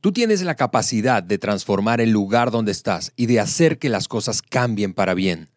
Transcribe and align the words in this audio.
Tú 0.00 0.12
tienes 0.12 0.42
la 0.42 0.54
capacidad 0.54 1.24
de 1.24 1.38
transformar 1.38 2.00
el 2.00 2.12
lugar 2.12 2.52
donde 2.52 2.70
estás 2.70 3.12
y 3.16 3.26
de 3.26 3.40
hacer 3.40 3.80
que 3.80 3.88
las 3.88 4.06
cosas 4.06 4.42
cambien 4.42 4.94
para 4.94 5.12
bien. 5.12 5.48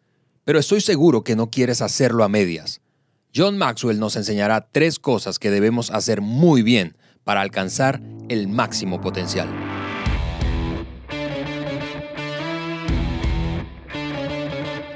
Pero 0.42 0.58
estoy 0.58 0.80
seguro 0.80 1.22
que 1.22 1.36
no 1.36 1.48
quieres 1.48 1.80
hacerlo 1.80 2.24
a 2.24 2.28
medias. 2.28 2.80
John 3.32 3.56
Maxwell 3.56 4.00
nos 4.00 4.16
enseñará 4.16 4.66
tres 4.72 4.98
cosas 4.98 5.38
que 5.38 5.52
debemos 5.52 5.92
hacer 5.92 6.22
muy 6.22 6.62
bien 6.62 6.96
para 7.22 7.40
alcanzar 7.40 8.02
el 8.28 8.48
máximo 8.48 9.00
potencial. 9.00 9.48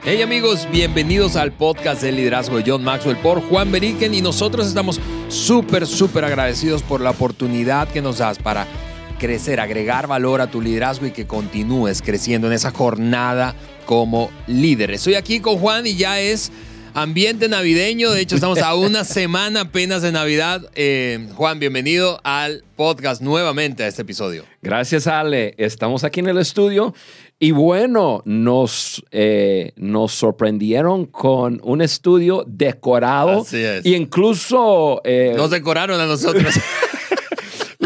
Hey 0.02 0.22
amigos, 0.22 0.66
bienvenidos 0.72 1.36
al 1.36 1.52
podcast 1.52 2.02
del 2.02 2.16
liderazgo 2.16 2.56
de 2.56 2.64
John 2.68 2.82
Maxwell 2.82 3.16
por 3.18 3.40
Juan 3.48 3.70
Beriken 3.70 4.12
y 4.12 4.22
nosotros 4.22 4.66
estamos 4.66 5.00
súper, 5.28 5.86
súper 5.86 6.24
agradecidos 6.24 6.82
por 6.82 7.00
la 7.00 7.10
oportunidad 7.10 7.86
que 7.86 8.02
nos 8.02 8.18
das 8.18 8.38
para 8.38 8.66
crecer, 9.18 9.60
agregar 9.60 10.06
valor 10.06 10.40
a 10.40 10.46
tu 10.50 10.60
liderazgo 10.60 11.06
y 11.06 11.10
que 11.10 11.26
continúes 11.26 12.02
creciendo 12.02 12.46
en 12.46 12.52
esa 12.52 12.70
jornada 12.70 13.54
como 13.84 14.30
líder. 14.46 14.90
Estoy 14.90 15.14
aquí 15.14 15.40
con 15.40 15.58
Juan 15.58 15.86
y 15.86 15.96
ya 15.96 16.20
es 16.20 16.50
ambiente 16.94 17.48
navideño, 17.48 18.10
de 18.10 18.22
hecho 18.22 18.36
estamos 18.36 18.58
a 18.60 18.74
una 18.74 19.04
semana 19.04 19.62
apenas 19.62 20.02
de 20.02 20.12
Navidad. 20.12 20.62
Eh, 20.74 21.28
Juan, 21.34 21.58
bienvenido 21.58 22.20
al 22.24 22.64
podcast 22.74 23.20
nuevamente 23.20 23.84
a 23.84 23.86
este 23.88 24.02
episodio. 24.02 24.44
Gracias 24.62 25.06
Ale, 25.06 25.54
estamos 25.58 26.04
aquí 26.04 26.20
en 26.20 26.28
el 26.28 26.38
estudio 26.38 26.94
y 27.38 27.50
bueno, 27.50 28.22
nos, 28.24 29.04
eh, 29.10 29.72
nos 29.76 30.12
sorprendieron 30.12 31.04
con 31.04 31.60
un 31.64 31.82
estudio 31.82 32.44
decorado. 32.46 33.42
Así 33.42 33.58
es. 33.58 33.84
Y 33.84 33.94
incluso... 33.94 35.02
eh, 35.04 35.34
Nos 35.36 35.50
decoraron 35.50 36.00
a 36.00 36.06
nosotros. 36.06 36.54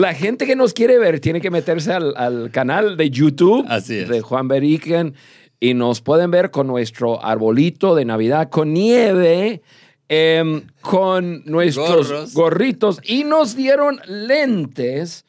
la 0.00 0.14
gente 0.14 0.46
que 0.46 0.56
nos 0.56 0.72
quiere 0.74 0.98
ver 0.98 1.20
tiene 1.20 1.40
que 1.40 1.50
meterse 1.50 1.92
al, 1.92 2.14
al 2.16 2.50
canal 2.50 2.96
de 2.96 3.10
YouTube 3.10 3.66
de 4.08 4.20
Juan 4.20 4.48
Beriken 4.48 5.14
y 5.60 5.74
nos 5.74 6.00
pueden 6.00 6.30
ver 6.30 6.50
con 6.50 6.66
nuestro 6.66 7.22
arbolito 7.24 7.94
de 7.94 8.04
Navidad 8.04 8.48
con 8.50 8.72
nieve, 8.72 9.60
em, 10.08 10.62
con 10.80 11.42
nuestros 11.44 12.08
Gorros. 12.08 12.34
gorritos 12.34 13.00
y 13.04 13.24
nos 13.24 13.54
dieron 13.56 14.00
lentes 14.06 15.26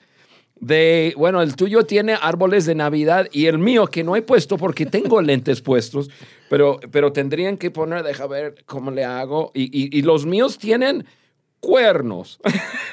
de, 0.59 1.13
bueno, 1.17 1.41
el 1.41 1.55
tuyo 1.55 1.83
tiene 1.85 2.15
árboles 2.21 2.65
de 2.65 2.75
Navidad 2.75 3.27
y 3.31 3.47
el 3.47 3.57
mío 3.57 3.87
que 3.87 4.03
no 4.03 4.15
he 4.15 4.21
puesto 4.21 4.57
porque 4.57 4.85
tengo 4.85 5.19
lentes 5.21 5.61
puestos, 5.61 6.09
pero, 6.49 6.79
pero 6.91 7.11
tendrían 7.11 7.57
que 7.57 7.71
poner, 7.71 8.03
deja 8.03 8.27
ver 8.27 8.55
cómo 8.65 8.91
le 8.91 9.03
hago, 9.03 9.51
y, 9.55 9.63
y- 9.63 9.89
y 9.97 10.01
los 10.03 10.25
míos 10.25 10.57
tienen 10.59 11.05
cuernos. 11.59 12.39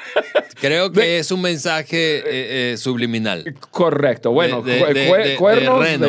Creo 0.61 0.91
que 0.92 1.19
es 1.19 1.31
un 1.31 1.41
mensaje 1.41 2.19
eh, 2.19 2.73
eh, 2.73 2.77
subliminal. 2.77 3.55
Correcto, 3.70 4.33
bueno, 4.33 4.62
De- 4.62 4.78
cu- 4.81 4.87
de- 4.92 5.06
cu- 5.09 5.14
de- 5.14 5.28
de 5.28 5.37
cuernos 5.37 5.78
reno. 5.81 6.09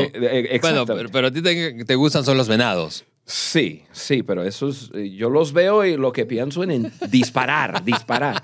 Bueno, 0.61 0.85
pero, 0.85 1.09
pero 1.09 1.27
a 1.27 1.31
ti 1.31 1.41
te, 1.41 1.85
te 1.85 1.95
gustan 1.95 2.23
son 2.25 2.37
los 2.37 2.47
venados. 2.47 3.05
Sí, 3.25 3.83
sí, 3.91 4.23
pero 4.23 4.43
eso 4.43 4.69
es, 4.69 4.89
eh, 4.95 5.11
yo 5.15 5.29
los 5.29 5.53
veo 5.53 5.85
y 5.85 5.97
lo 5.97 6.11
que 6.11 6.25
pienso 6.25 6.63
en, 6.63 6.71
en 6.71 6.91
disparar, 7.09 7.83
disparar. 7.85 8.41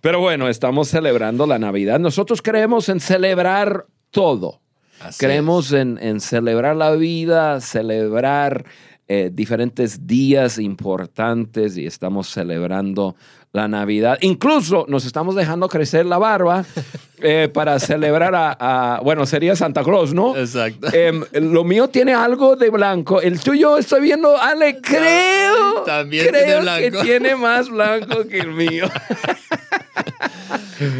Pero 0.00 0.20
bueno, 0.20 0.48
estamos 0.48 0.86
celebrando 0.88 1.44
la 1.46 1.58
Navidad. 1.58 1.98
Nosotros 1.98 2.40
creemos 2.40 2.88
en 2.88 3.00
celebrar 3.00 3.86
todo. 4.12 4.60
Así 5.00 5.18
creemos 5.24 5.72
en, 5.72 5.98
en 6.00 6.20
celebrar 6.20 6.76
la 6.76 6.92
vida, 6.92 7.60
celebrar 7.60 8.64
eh, 9.08 9.30
diferentes 9.32 10.06
días 10.06 10.58
importantes 10.58 11.76
y 11.78 11.86
estamos 11.86 12.28
celebrando 12.28 13.16
la 13.52 13.66
Navidad. 13.66 14.18
Incluso 14.20 14.84
nos 14.88 15.06
estamos 15.06 15.34
dejando 15.34 15.68
crecer 15.68 16.04
la 16.04 16.18
barba 16.18 16.64
eh, 17.22 17.48
para 17.52 17.78
celebrar 17.78 18.34
a, 18.34 18.56
a- 18.96 19.00
bueno, 19.00 19.24
sería 19.24 19.56
Santa 19.56 19.82
Claus, 19.82 20.12
¿no? 20.12 20.36
Exacto. 20.36 20.88
Em, 20.92 21.24
lo 21.32 21.64
mío 21.64 21.88
tiene 21.88 22.12
algo 22.12 22.56
de 22.56 22.68
blanco. 22.68 23.22
El 23.22 23.40
tuyo 23.40 23.78
estoy 23.78 24.02
viendo, 24.02 24.36
Ale, 24.40 24.80
creo. 24.82 25.82
también 25.86 26.26
creo 26.28 26.44
tiene 26.44 26.60
blanco. 26.60 26.80
que 26.98 27.04
tiene 27.04 27.36
más 27.36 27.70
blanco 27.70 28.24
que 28.28 28.38
el 28.40 28.52
mío. 28.52 28.84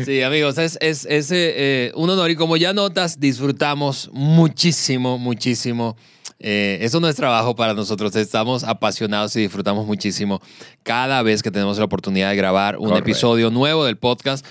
Sí, 0.05 0.23
amigos, 0.23 0.59
es, 0.59 0.77
es, 0.81 1.05
es, 1.09 1.31
eh, 1.31 1.37
eh, 1.57 1.93
un 1.95 2.11
honor 2.11 2.31
y 2.31 2.37
como 2.37 2.57
ya 2.57 2.73
notas, 2.73 3.21
disfrutamos 3.21 4.11
muchísimo, 4.13 5.19
muchísimo. 5.19 5.97
Eh, 6.41 6.79
eso 6.83 7.01
no 7.01 7.09
es 7.09 7.17
trabajo 7.17 7.57
para 7.57 7.75
nosotros, 7.75 8.15
estamos 8.15 8.63
apasionados 8.63 9.35
y 9.37 9.41
disfrutamos 9.41 9.87
muchísimo 9.87 10.41
cada 10.85 11.23
vez 11.23 11.43
que 11.43 11.51
tenemos 11.51 11.79
la 11.79 11.85
oportunidad 11.85 12.31
de 12.31 12.37
grabar 12.37 12.77
un 12.77 12.89
Correcto. 12.91 13.11
episodio 13.11 13.51
nuevo 13.51 13.85
del 13.85 13.97
podcast. 13.97 14.47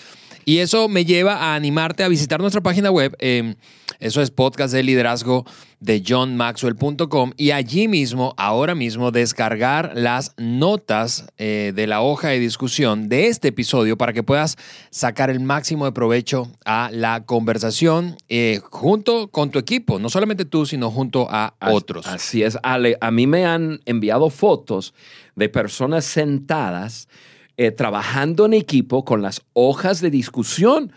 Y 0.48 0.60
eso 0.60 0.88
me 0.88 1.04
lleva 1.04 1.36
a 1.36 1.56
animarte 1.56 2.06
a 2.06 2.08
visitar 2.08 2.40
nuestra 2.40 2.62
página 2.62 2.90
web. 2.90 3.14
eh, 3.20 3.56
eso 4.00 4.22
es 4.22 4.32
podcast 4.32 4.74
de 4.74 4.82
liderazgo 4.82 5.46
de 5.82 6.02
johnmaxwell.com 6.08 7.34
y 7.36 7.52
allí 7.52 7.90
mismo, 7.90 8.34
ahora 8.38 8.74
mismo, 8.76 9.12
descargar 9.12 9.92
las 9.96 10.36
notas 10.38 11.28
eh, 11.38 11.74
de 11.76 11.86
la 11.86 12.02
hoja 12.02 12.30
de 12.30 12.40
discusión 12.40 13.10
de 13.10 13.28
este 13.28 13.50
episodio 13.50 13.98
para 13.98 14.14
que 14.14 14.24
puedas 14.24 14.56
sacar 14.90 15.30
el 15.30 15.42
máximo 15.42 15.84
de 15.84 15.92
provecho 15.92 16.50
a 16.64 16.92
la 16.94 17.26
conversación 17.26 18.16
eh, 18.30 18.62
junto 18.72 19.28
con 19.28 19.52
tu 19.52 19.60
equipo, 19.60 20.00
no 20.00 20.10
solamente 20.10 20.46
tú, 20.46 20.66
sino 20.66 20.92
junto 20.92 21.28
a 21.30 21.56
otros. 21.60 22.08
Así 22.08 22.44
es, 22.44 22.58
Ale. 22.64 22.98
A 23.02 23.12
mí 23.12 23.28
me 23.28 23.46
han 23.46 23.82
enviado 23.86 24.30
fotos 24.30 24.94
de 25.36 25.50
personas 25.50 26.06
sentadas 26.06 27.10
eh, 27.58 27.72
trabajando 27.72 28.46
en 28.46 28.54
equipo 28.54 29.04
con 29.04 29.22
las 29.22 29.42
hojas 29.54 30.00
de 30.02 30.10
discusión 30.12 30.92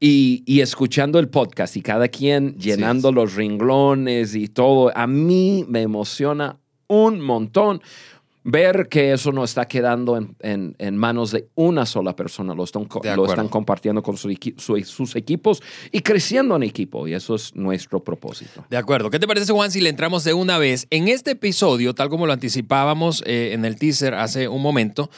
y, 0.00 0.42
y 0.46 0.60
escuchando 0.60 1.18
el 1.18 1.28
podcast 1.28 1.76
y 1.76 1.82
cada 1.82 2.08
quien 2.08 2.56
llenando 2.58 3.12
los 3.12 3.34
renglones 3.34 4.34
y 4.34 4.48
todo. 4.48 4.90
A 4.96 5.06
mí 5.06 5.64
me 5.68 5.82
emociona 5.82 6.58
un 6.88 7.20
montón 7.20 7.80
ver 8.48 8.88
que 8.88 9.12
eso 9.12 9.32
no 9.32 9.42
está 9.42 9.66
quedando 9.66 10.16
en, 10.16 10.36
en- 10.40 10.76
en 10.78 10.96
manos 10.96 11.32
de 11.32 11.48
una 11.56 11.84
sola 11.84 12.14
persona, 12.14 12.54
lo 12.54 12.62
están, 12.62 12.86
lo 13.16 13.24
están 13.26 13.48
compartiendo 13.48 14.02
con 14.04 14.16
su 14.16 14.28
equi- 14.30 14.54
su- 14.56 14.78
sus 14.84 15.16
equipos 15.16 15.60
y 15.90 15.98
creciendo 16.00 16.54
en 16.54 16.62
equipo 16.62 17.08
y 17.08 17.14
eso 17.14 17.34
es 17.34 17.56
nuestro 17.56 18.04
propósito. 18.04 18.64
De 18.70 18.76
acuerdo. 18.76 19.10
¿Qué 19.10 19.18
te 19.18 19.26
parece, 19.26 19.52
Juan, 19.52 19.72
si 19.72 19.80
le 19.80 19.88
entramos 19.90 20.22
de 20.22 20.32
una 20.32 20.58
vez? 20.58 20.86
En 20.90 21.08
este 21.08 21.32
episodio, 21.32 21.92
tal 21.92 22.08
como 22.08 22.24
lo 22.26 22.32
anticipábamos 22.32 23.24
eh, 23.26 23.50
en 23.52 23.64
el 23.64 23.74
teaser 23.76 24.14
hace 24.14 24.46
un 24.46 24.62
momento, 24.62 25.10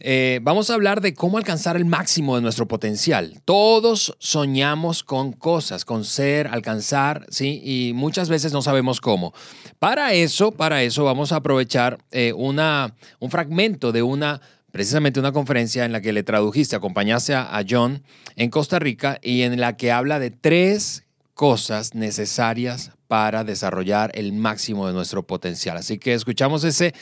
eh, 0.00 0.40
vamos 0.42 0.70
a 0.70 0.74
hablar 0.74 1.00
de 1.00 1.14
cómo 1.14 1.38
alcanzar 1.38 1.76
el 1.76 1.84
máximo 1.84 2.36
de 2.36 2.42
nuestro 2.42 2.66
potencial. 2.68 3.40
Todos 3.44 4.14
soñamos 4.18 5.02
con 5.02 5.32
cosas, 5.32 5.84
con 5.84 6.04
ser, 6.04 6.48
alcanzar, 6.48 7.26
¿sí? 7.30 7.60
Y 7.64 7.92
muchas 7.94 8.28
veces 8.28 8.52
no 8.52 8.62
sabemos 8.62 9.00
cómo. 9.00 9.32
Para 9.78 10.12
eso, 10.12 10.52
para 10.52 10.82
eso 10.82 11.04
vamos 11.04 11.32
a 11.32 11.36
aprovechar 11.36 11.98
eh, 12.10 12.32
una, 12.34 12.94
un 13.20 13.30
fragmento 13.30 13.92
de 13.92 14.02
una 14.02 14.40
precisamente 14.70 15.18
una 15.18 15.32
conferencia 15.32 15.86
en 15.86 15.92
la 15.92 16.02
que 16.02 16.12
le 16.12 16.22
tradujiste, 16.22 16.76
acompañaste 16.76 17.34
a, 17.34 17.56
a 17.56 17.64
John 17.66 18.02
en 18.34 18.50
Costa 18.50 18.78
Rica 18.78 19.18
y 19.22 19.40
en 19.40 19.58
la 19.58 19.74
que 19.78 19.90
habla 19.90 20.18
de 20.18 20.30
tres 20.30 21.04
cosas 21.32 21.94
necesarias 21.94 22.92
para 23.08 23.44
desarrollar 23.44 24.10
el 24.14 24.32
máximo 24.32 24.86
de 24.86 24.92
nuestro 24.92 25.26
potencial. 25.26 25.76
Así 25.76 25.98
que 25.98 26.14
escuchamos 26.14 26.64
ese 26.64 26.94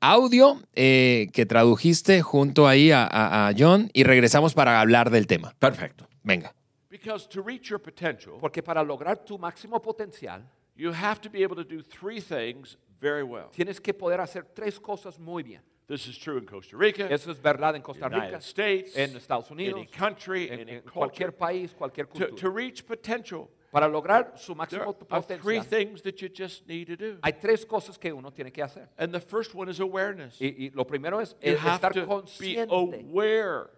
audio 0.00 0.60
eh, 0.74 1.28
que 1.32 1.46
tradujiste 1.46 2.22
junto 2.22 2.66
ahí 2.68 2.90
a, 2.92 3.04
a- 3.04 3.48
a 3.48 3.52
John 3.56 3.90
y 3.92 4.04
regresamos 4.04 4.54
para 4.54 4.80
hablar 4.80 5.10
del 5.10 5.26
tema. 5.26 5.54
Perfecto. 5.58 6.06
Venga. 6.22 6.54
Because 6.90 7.28
to 7.28 7.42
reach 7.42 7.68
your 7.68 7.80
potential, 7.80 8.38
Porque 8.40 8.62
para 8.62 8.82
lograr 8.82 9.24
tu 9.24 9.38
máximo 9.38 9.80
potencial, 9.80 10.42
you 10.76 10.90
have 10.92 11.20
to 11.20 11.28
be 11.30 11.42
able 11.44 11.56
to 11.56 11.64
do 11.64 11.82
three 11.82 12.20
things 12.20 12.78
very 13.00 13.22
well. 13.22 13.48
tienes 13.52 13.80
que 13.80 13.92
poder 13.94 14.20
hacer 14.20 14.44
tres 14.54 14.78
cosas 14.80 15.18
muy 15.18 15.42
bien. 15.42 15.60
This 15.86 16.06
is 16.06 16.18
true 16.18 16.36
in 16.38 16.44
Costa 16.44 16.76
Rica, 16.76 17.06
Eso 17.08 17.30
es 17.30 17.40
verdad 17.40 17.74
en 17.74 17.80
Costa 17.82 18.06
United 18.08 18.26
Rica, 18.26 18.38
States, 18.38 18.94
en 18.96 19.16
Estados 19.16 19.50
Unidos, 19.50 19.78
any 19.80 19.86
country, 19.86 20.48
en, 20.50 20.60
any 20.60 20.70
en 20.72 20.80
cualquier 20.82 21.32
país, 21.34 21.72
cualquier 21.72 22.06
To, 22.08 22.12
cultura. 22.12 22.36
to 22.36 22.50
reach 22.50 22.84
potential, 22.84 23.48
Para 23.70 23.86
lograr 23.86 24.32
su 24.36 24.54
máximo 24.54 24.94
potencial, 24.94 25.64
things 25.66 26.00
that 26.02 26.22
you 26.22 26.28
just 26.28 26.66
need 26.66 26.86
to 26.86 26.96
do. 26.96 27.18
hay 27.22 27.32
tres 27.32 27.66
cosas 27.66 27.98
que 27.98 28.10
uno 28.12 28.30
tiene 28.30 28.50
que 28.50 28.62
hacer. 28.62 28.88
And 28.96 29.12
the 29.12 29.20
first 29.20 29.54
one 29.54 29.68
is 29.70 29.78
awareness. 29.80 30.40
Y, 30.40 30.54
y 30.58 30.70
lo 30.74 30.84
primero 30.86 31.20
es 31.20 31.36
You 31.42 31.56
have 31.58 31.74
estar 31.80 31.92
consciente, 32.06 33.04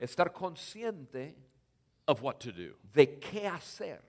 estar 0.01 0.33
consciente 0.33 1.35
of 2.07 2.23
what 2.23 2.39
to 2.41 2.53
do. 2.53 2.75
de 2.93 3.19
qué 3.19 3.49
hacer. 3.49 4.01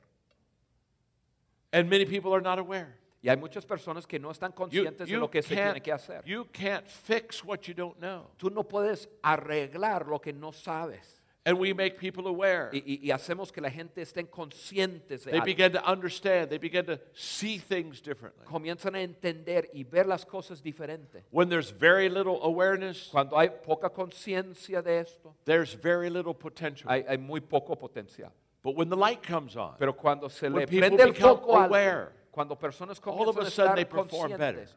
And 1.74 1.90
many 1.90 2.06
people 2.06 2.34
are 2.34 2.42
not 2.42 2.60
aware. 2.60 2.98
Y 3.24 3.30
hay 3.30 3.38
muchas 3.38 3.66
personas 3.66 4.08
que 4.08 4.20
no 4.20 4.32
están 4.32 4.52
You, 4.52 4.56
conscientes 4.56 5.08
de 5.08 5.12
you 5.14 5.20
lo 5.20 5.30
que 5.30 5.42
se 5.42 5.56
tiene 5.56 5.74
can't, 5.74 5.84
que 5.84 5.92
hacer. 5.92 6.22
you 6.26 6.46
can't 6.52 6.88
fix 6.88 7.44
what 7.44 7.68
you 7.68 7.74
don't 7.74 7.98
know. 8.00 8.32
Tú 8.38 8.50
no 8.52 8.64
puedes 8.64 9.08
arreglar 9.24 10.08
lo 10.08 10.20
que 10.20 10.34
no 10.34 10.52
sabes. 10.52 11.21
And 11.44 11.58
we 11.58 11.74
make 11.74 11.98
people 11.98 12.28
aware. 12.28 12.70
Y, 12.72 13.00
y- 13.04 13.12
hacemos 13.12 13.52
que 13.52 13.62
la 13.62 13.72
gente 13.72 14.00
estén 14.04 14.28
conscientes 14.28 15.24
de 15.26 15.32
They 15.32 15.40
algo. 15.40 15.46
begin 15.46 15.72
to 15.72 15.84
understand. 15.84 16.50
They 16.52 16.60
begin 16.60 16.86
to 16.86 17.00
see 17.14 17.58
things 17.58 18.00
differently. 18.00 18.46
Comienzan 18.46 18.94
a 18.96 19.02
entender 19.02 19.68
y 19.74 19.84
ver 19.84 20.06
las 20.06 20.24
cosas 20.24 20.62
diferentes. 20.62 21.24
When 21.32 21.50
there's 21.50 21.72
very 21.72 22.10
little 22.10 22.40
awareness, 22.44 23.10
Cuando 23.12 23.38
hay 23.40 23.50
poca 23.50 23.90
conciencia 23.90 24.84
de 24.84 25.00
esto, 25.00 25.36
there's 25.46 25.74
very 25.74 26.12
little 26.12 26.36
potential. 26.36 26.88
hay, 26.92 27.04
hay 27.08 27.18
muy 27.18 27.40
poco 27.40 27.76
potencial. 27.76 28.32
But 28.62 28.76
when 28.76 28.90
the 28.90 28.98
light 28.98 29.24
comes 29.24 29.56
on, 29.56 29.74
Pero 29.80 29.94
cuando 29.94 30.28
se 30.28 30.48
When 30.48 30.60
le 30.60 30.68
people 30.68 30.90
prende 30.90 31.02
el 31.02 31.14
become 31.14 31.38
foco 31.38 31.54
alto, 31.58 31.66
aware, 31.74 32.12
cuando 32.32 32.56
personas 32.56 33.02
all 33.04 33.28
of 33.28 33.38
a 33.38 33.42
a 33.42 33.50
sudden 33.50 33.76
they 33.78 33.86
perform 33.86 34.38
better. 34.38 34.68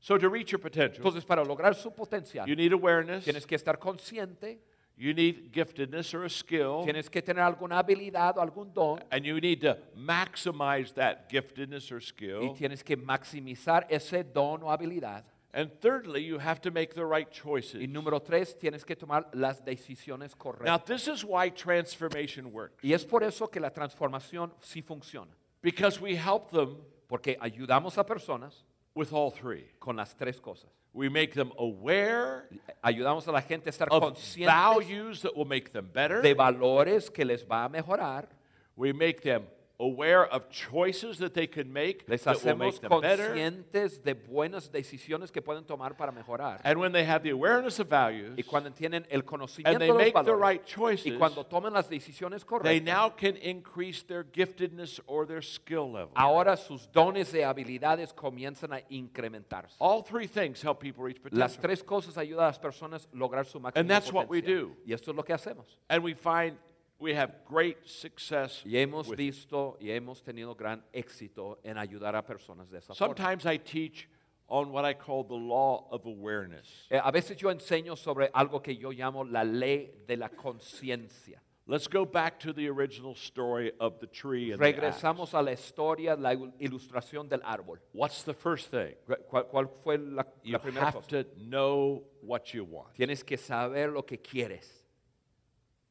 So 0.00 0.16
to 0.16 0.30
reach 0.30 0.52
your 0.52 0.60
potential, 0.60 1.04
entonces 1.04 1.26
para 1.26 1.44
lograr 1.44 1.74
su 1.74 1.90
potencial, 1.90 2.46
you 2.46 2.56
need 2.56 2.72
awareness, 2.72 3.24
tienes 3.24 3.46
que 3.46 3.56
estar 3.56 3.78
consciente, 3.78 4.58
you 4.98 5.14
need 5.14 5.52
giftedness 5.52 6.12
or 6.12 6.24
a 6.24 6.30
skill, 6.30 6.82
tienes 6.84 7.08
que 7.08 7.22
tener 7.22 7.42
alguna 7.42 7.78
habilidad 7.78 8.36
o 8.36 8.40
algún 8.40 8.72
don 8.74 9.00
and 9.10 9.24
you 9.24 9.40
need 9.40 9.60
to 9.60 9.76
maximize 9.96 10.92
that 10.94 11.30
giftedness 11.30 11.92
or 11.92 12.00
skill. 12.00 12.42
y 12.42 12.54
tienes 12.54 12.82
que 12.82 12.96
maximizar 12.96 13.86
ese 13.88 14.24
don 14.24 14.62
o 14.62 14.70
habilidad. 14.70 15.24
And 15.54 15.70
thirdly, 15.80 16.22
you 16.22 16.38
have 16.38 16.60
to 16.60 16.70
make 16.70 16.94
the 16.94 17.06
right 17.06 17.30
choices. 17.30 17.80
Y 17.80 17.86
número 17.86 18.20
tres, 18.22 18.54
tienes 18.58 18.84
que 18.84 18.94
tomar 18.94 19.28
las 19.32 19.64
decisiones 19.64 20.36
correctas. 20.36 20.66
Now, 20.66 20.76
this 20.76 21.08
is 21.08 21.24
why 21.24 21.48
transformation 21.48 22.52
works. 22.52 22.84
Y 22.84 22.92
es 22.92 23.04
por 23.04 23.22
eso 23.22 23.46
que 23.46 23.58
la 23.58 23.70
transformación 23.70 24.52
sí 24.60 24.82
funciona, 24.82 25.32
Because 25.62 26.00
we 26.00 26.14
help 26.14 26.50
them 26.50 26.76
porque 27.08 27.38
ayudamos 27.40 27.96
a 27.96 28.04
personas 28.04 28.64
with 28.94 29.12
all 29.12 29.30
three. 29.30 29.70
con 29.78 29.96
las 29.96 30.14
tres 30.14 30.40
cosas. 30.40 30.70
We 30.92 31.08
make 31.08 31.34
them 31.34 31.52
aware 31.58 32.48
Ayudamos 32.82 33.26
a 33.28 33.32
la 33.32 33.42
gente 33.42 33.68
a 33.68 33.70
estar 33.70 33.88
of 33.90 34.02
conscientes 34.02 34.46
values 34.46 35.22
that 35.22 35.36
will 35.36 35.44
make 35.46 35.70
them 35.70 35.88
better. 35.92 36.22
de 36.22 36.34
valores 36.34 37.10
que 37.10 37.24
les 37.24 37.44
va 37.46 37.64
a 37.64 37.68
mejorar. 37.68 38.28
We 38.74 38.92
make 38.92 39.20
them 39.20 39.44
aware 39.80 40.26
of 40.26 40.48
choices 40.50 41.18
that 41.18 41.34
they 41.34 41.46
can 41.46 41.72
make 41.72 42.04
Les 42.08 42.24
that 42.24 42.42
will 42.44 42.56
make 42.56 42.80
them 42.80 43.00
better. 43.00 43.28
conscientes 43.28 44.02
de 44.02 44.14
buenas 44.14 44.72
decisiones 44.72 45.30
que 45.30 45.40
pueden 45.40 45.64
tomar 45.64 45.96
para 45.96 46.10
mejorar. 46.10 46.60
And 46.64 46.80
when 46.80 46.92
they 46.92 47.04
have 47.04 47.22
the 47.22 47.30
awareness 47.30 47.78
of 47.78 47.88
values 47.88 48.34
Y 48.36 48.42
cuando 48.42 48.70
tienen 48.72 49.06
el 49.08 49.20
and 49.20 49.26
conocimiento 49.28 49.78
they 49.78 49.86
de 49.86 49.92
los 49.92 49.98
make 49.98 50.12
the 50.12 50.32
valores 50.32 50.40
right 50.40 51.06
y 51.06 51.16
cuando 51.16 51.44
toman 51.46 51.72
las 51.72 51.88
decisiones 51.88 52.44
correctas, 52.44 52.70
they 52.70 52.80
now 52.80 53.08
can 53.08 53.36
increase 53.36 54.02
their 54.02 54.24
giftedness 54.24 55.00
or 55.06 55.26
their 55.26 55.42
skill 55.42 55.92
level. 55.92 56.10
ahora 56.14 56.56
sus 56.56 56.90
dones 56.92 57.32
y 57.32 57.42
habilidades 57.42 58.12
comienzan 58.12 58.72
a 58.72 58.82
incrementarse. 58.90 59.76
All 59.78 60.02
three 60.02 60.26
things 60.26 60.60
help 60.60 60.80
people 60.80 61.04
reach 61.04 61.22
potential. 61.22 61.38
Las 61.38 61.56
tres 61.56 61.84
cosas 61.84 62.18
ayudan 62.18 62.44
a 62.44 62.48
las 62.48 62.58
personas 62.58 63.08
lograr 63.12 63.46
su 63.46 63.60
máximo 63.60 63.80
And 63.80 63.88
that's 63.88 64.12
what 64.12 64.28
we 64.28 64.40
do. 64.40 64.76
Y 64.84 64.92
esto 64.92 65.12
es 65.12 65.16
lo 65.16 65.22
que 65.22 65.34
hacemos. 65.34 65.78
And 65.88 66.02
we 66.02 66.14
find 66.14 66.58
we 67.00 67.14
have 67.14 67.32
great 67.46 67.86
success. 67.86 68.62
Y 68.64 68.72
hemos 68.76 69.08
with- 69.08 69.16
visto 69.16 69.76
y 69.80 69.90
hemos 69.90 70.22
tenido 70.22 70.54
gran 70.56 70.82
éxito 70.92 71.58
en 71.64 71.76
ayudar 71.78 72.14
a 72.16 72.22
personas 72.24 72.68
de 72.70 72.78
esa 72.78 72.94
forma. 72.94 73.14
Sometimes 73.16 73.46
I 73.46 73.58
teach 73.58 74.08
on 74.48 74.70
what 74.72 74.84
I 74.84 74.94
call 74.94 75.24
the 75.24 75.34
law 75.36 75.86
of 75.90 76.06
awareness. 76.06 76.86
Eh, 76.90 76.98
a 77.02 77.10
veces 77.12 77.36
yo 77.36 77.50
enseño 77.50 77.96
sobre 77.96 78.30
algo 78.32 78.62
que 78.62 78.74
yo 78.74 78.90
llamo 78.90 79.24
la 79.24 79.44
ley 79.44 79.92
de 80.06 80.16
la 80.16 80.28
conciencia. 80.30 81.40
Let's 81.70 81.86
go 81.86 82.06
back 82.06 82.38
to 82.40 82.54
the 82.54 82.66
original 82.70 83.14
story 83.14 83.72
of 83.78 84.00
the 84.00 84.06
tree 84.06 84.52
and 84.52 84.58
the. 84.58 84.72
Regresamos 84.72 85.34
a 85.34 85.42
la 85.42 85.50
historia, 85.52 86.16
la 86.16 86.32
ilustración 86.58 87.28
del 87.28 87.42
árbol. 87.44 87.78
What's 87.92 88.22
the 88.24 88.32
first 88.32 88.70
thing? 88.70 88.94
¿Cuál, 89.28 89.44
cuál 89.48 89.68
fue 89.84 89.98
la, 89.98 90.24
You 90.42 90.52
la 90.54 90.58
primera 90.60 90.86
have 90.86 90.94
cosa? 90.94 91.24
to 91.24 91.24
know 91.36 92.04
what 92.22 92.54
you 92.54 92.64
want. 92.64 92.94
Tienes 92.94 93.22
que 93.22 93.36
saber 93.36 93.90
lo 93.90 94.02
que 94.06 94.16
quieres. 94.16 94.77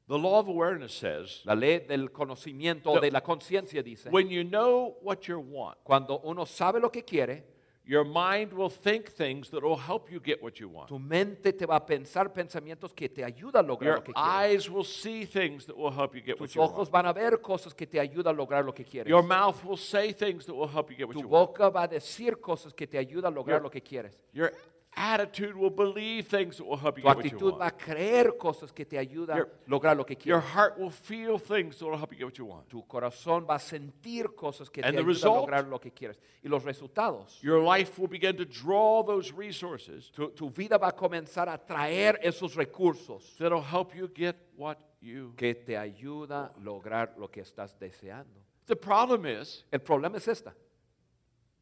The 0.07 0.17
law 0.17 0.39
of 0.39 0.47
awareness 0.47 0.93
says 0.93 1.41
La 1.43 1.53
ley 1.53 1.79
del 1.79 2.11
conocimiento 2.11 2.91
o 2.91 2.99
de 3.01 3.11
la 3.11 3.21
conciencia 3.21 3.83
dice, 3.83 4.09
when 4.09 4.29
you 4.29 4.43
know 4.43 4.95
what 5.01 5.27
you 5.27 5.37
want, 5.39 5.77
cuando 5.83 6.19
uno 6.23 6.45
sabe 6.45 6.79
lo 6.79 6.89
que 6.89 7.03
quiere, 7.03 7.43
your 7.85 8.05
mind 8.05 8.53
will 8.53 8.69
think 8.69 9.09
things 9.09 9.49
that 9.49 9.61
will 9.63 9.75
help 9.77 10.09
you 10.09 10.19
get 10.21 10.41
what 10.41 10.59
you 10.61 10.69
want. 10.69 10.87
tu 10.87 10.97
mente 10.99 11.51
te 11.53 11.65
va 11.65 11.75
a 11.77 11.85
pensar 11.85 12.31
pensamientos 12.33 12.93
que 12.93 13.09
te 13.09 13.21
ayudan 13.23 13.65
a 13.65 13.67
lograr 13.67 13.87
Your 13.87 13.97
lo 13.97 14.03
que 14.03 14.13
quieres. 14.13 14.29
eyes 14.29 14.69
will 14.69 14.83
see 14.85 15.25
things 15.25 15.65
that 15.65 15.75
will 15.75 15.91
help 15.91 16.15
you 16.15 16.21
get 16.21 16.39
what 16.39 16.47
Tus 16.47 16.55
you 16.55 16.61
ojos 16.61 16.89
want. 16.89 16.91
van 16.91 17.05
a 17.07 17.13
ver 17.13 17.41
cosas 17.41 17.73
que 17.73 17.85
te 17.87 17.99
ayudan 17.99 18.33
a 18.33 18.37
lograr 18.37 18.63
lo 18.65 18.73
que 18.73 18.85
quieres. 18.85 19.09
Your 19.09 19.23
mouth 19.23 19.61
will 19.65 19.77
say 19.77 20.13
things 20.13 20.45
that 20.45 20.53
will 20.53 20.69
help 20.69 20.89
you 20.89 20.95
get 20.97 21.07
what 21.07 21.15
Tu 21.15 21.21
you 21.21 21.27
want. 21.27 21.49
boca 21.51 21.69
va 21.69 21.83
a 21.83 21.87
decir 21.87 22.39
cosas 22.39 22.73
que 22.73 22.87
te 22.87 22.97
ayudan 22.97 23.33
a 23.33 23.35
lograr 23.35 23.57
Your- 23.57 23.63
lo 23.63 23.69
que 23.69 23.81
quieres. 23.81 24.17
Your 24.33 24.53
attitude 24.99 25.55
will 25.55 25.69
believe 25.69 26.27
things 26.27 26.57
that 26.57 26.65
will 26.65 26.75
help 26.75 26.97
you 26.97 27.03
Tu 27.03 27.07
get 27.07 27.15
what 27.15 27.23
you 27.25 27.31
actitud 27.37 27.53
va 27.53 27.59
want. 27.59 27.73
a 27.73 27.77
creer 27.77 28.35
cosas 28.37 28.71
que 28.73 28.83
te 28.83 28.97
ayudan 28.97 29.37
Your- 29.37 29.49
lograr 29.67 29.95
lo 29.95 30.03
que 30.05 30.15
Your 30.25 30.41
quieres. 30.41 30.55
heart 30.55 30.77
will 30.79 30.89
feel 30.91 31.37
things 31.37 31.77
that 31.77 31.85
will 31.85 31.97
help 31.97 32.11
you 32.11 32.17
get 32.17 32.25
what 32.25 32.37
you 32.37 32.45
want. 32.45 32.67
Tu 32.67 32.81
corazón 32.87 33.45
va 33.47 33.55
a 33.55 33.59
sentir 33.59 34.33
cosas 34.35 34.69
que 34.71 34.81
te 34.81 34.87
And 34.87 34.97
the 34.97 35.03
ayudan 35.03 35.31
a 35.31 35.35
lograr 35.35 35.67
lo 35.67 35.79
que 35.79 35.91
quieres. 35.91 36.19
Y 36.43 36.49
los 36.49 36.63
resultados, 36.63 37.39
Your 37.41 37.61
life 37.61 37.99
will 38.01 38.09
begin 38.09 38.35
to 38.37 38.45
draw 38.45 39.03
those 39.05 39.31
resources 39.31 40.11
tu, 40.11 40.29
tu 40.31 40.49
vida 40.49 40.77
va 40.79 40.87
a 40.89 40.95
comenzar 40.95 41.47
a 41.47 41.57
traer 41.57 42.19
esos 42.23 42.55
recursos 42.55 43.35
that'll 43.37 43.61
help 43.63 43.93
you 43.95 44.09
get 44.15 44.35
what 44.55 44.77
you. 44.99 45.33
que 45.37 45.53
te 45.53 45.77
ayuda 45.77 46.53
a 46.55 46.59
lograr 46.59 47.13
lo 47.17 47.29
que 47.29 47.41
estás 47.41 47.77
deseando. 47.79 48.41
The 48.65 48.75
problem 48.75 49.25
is, 49.25 49.63
El 49.71 49.79
problema 49.81 50.17
es 50.17 50.27
esta. 50.27 50.53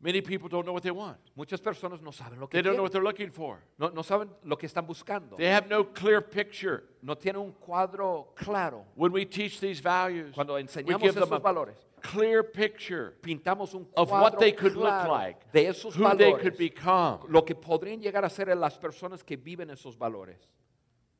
Many 0.01 0.21
people 0.21 0.47
don't 0.49 0.65
know 0.65 0.73
what 0.73 0.83
they 0.83 0.91
want. 0.91 1.17
Muchas 1.35 1.59
personas 1.61 2.01
no 2.01 2.11
saben 2.11 2.39
lo 2.39 2.47
que 2.47 2.57
They 2.57 2.61
don't 2.61 2.75
know 2.75 2.83
what 2.83 2.91
quieren. 2.91 2.93
they're 2.93 3.03
looking 3.03 3.31
for. 3.31 3.59
No, 3.77 3.89
no 3.89 4.01
saben 4.01 4.29
lo 4.43 4.55
que 4.57 4.67
están 4.67 4.85
buscando. 4.85 5.35
They 5.37 5.49
have 5.49 5.67
no 5.67 5.83
clear 5.83 6.21
picture. 6.21 6.83
No 7.01 7.15
tienen 7.15 7.41
un 7.41 7.53
cuadro 7.53 8.27
claro. 8.35 8.85
When 8.95 9.11
we 9.11 9.25
teach 9.25 9.59
these 9.59 9.79
values, 9.81 10.33
Cuando 10.33 10.55
we 10.55 10.61
enseñamos 10.63 11.01
give 11.01 11.13
them 11.15 11.23
esos 11.23 11.31
a 11.31 11.39
valores, 11.39 11.75
clear 12.01 12.43
picture 12.43 13.15
pintamos 13.21 13.73
un 13.73 13.87
of 13.95 14.09
cuadro 14.09 14.21
what 14.21 14.39
they 14.39 14.51
could 14.51 14.73
look 14.75 14.83
claro 14.85 15.11
like, 15.11 15.51
de 15.51 15.65
esos 15.67 15.95
who 15.95 16.03
they 16.17 16.31
could 16.33 16.53
valores, 16.53 16.57
become. 16.57 17.19
lo 17.29 17.43
que 17.43 17.55
podrían 17.55 17.99
llegar 18.01 18.23
a 18.25 18.29
ser 18.29 18.47
las 18.55 18.77
personas 18.77 19.23
que 19.23 19.35
viven 19.37 19.69
esos 19.71 19.97
valores. 19.97 20.37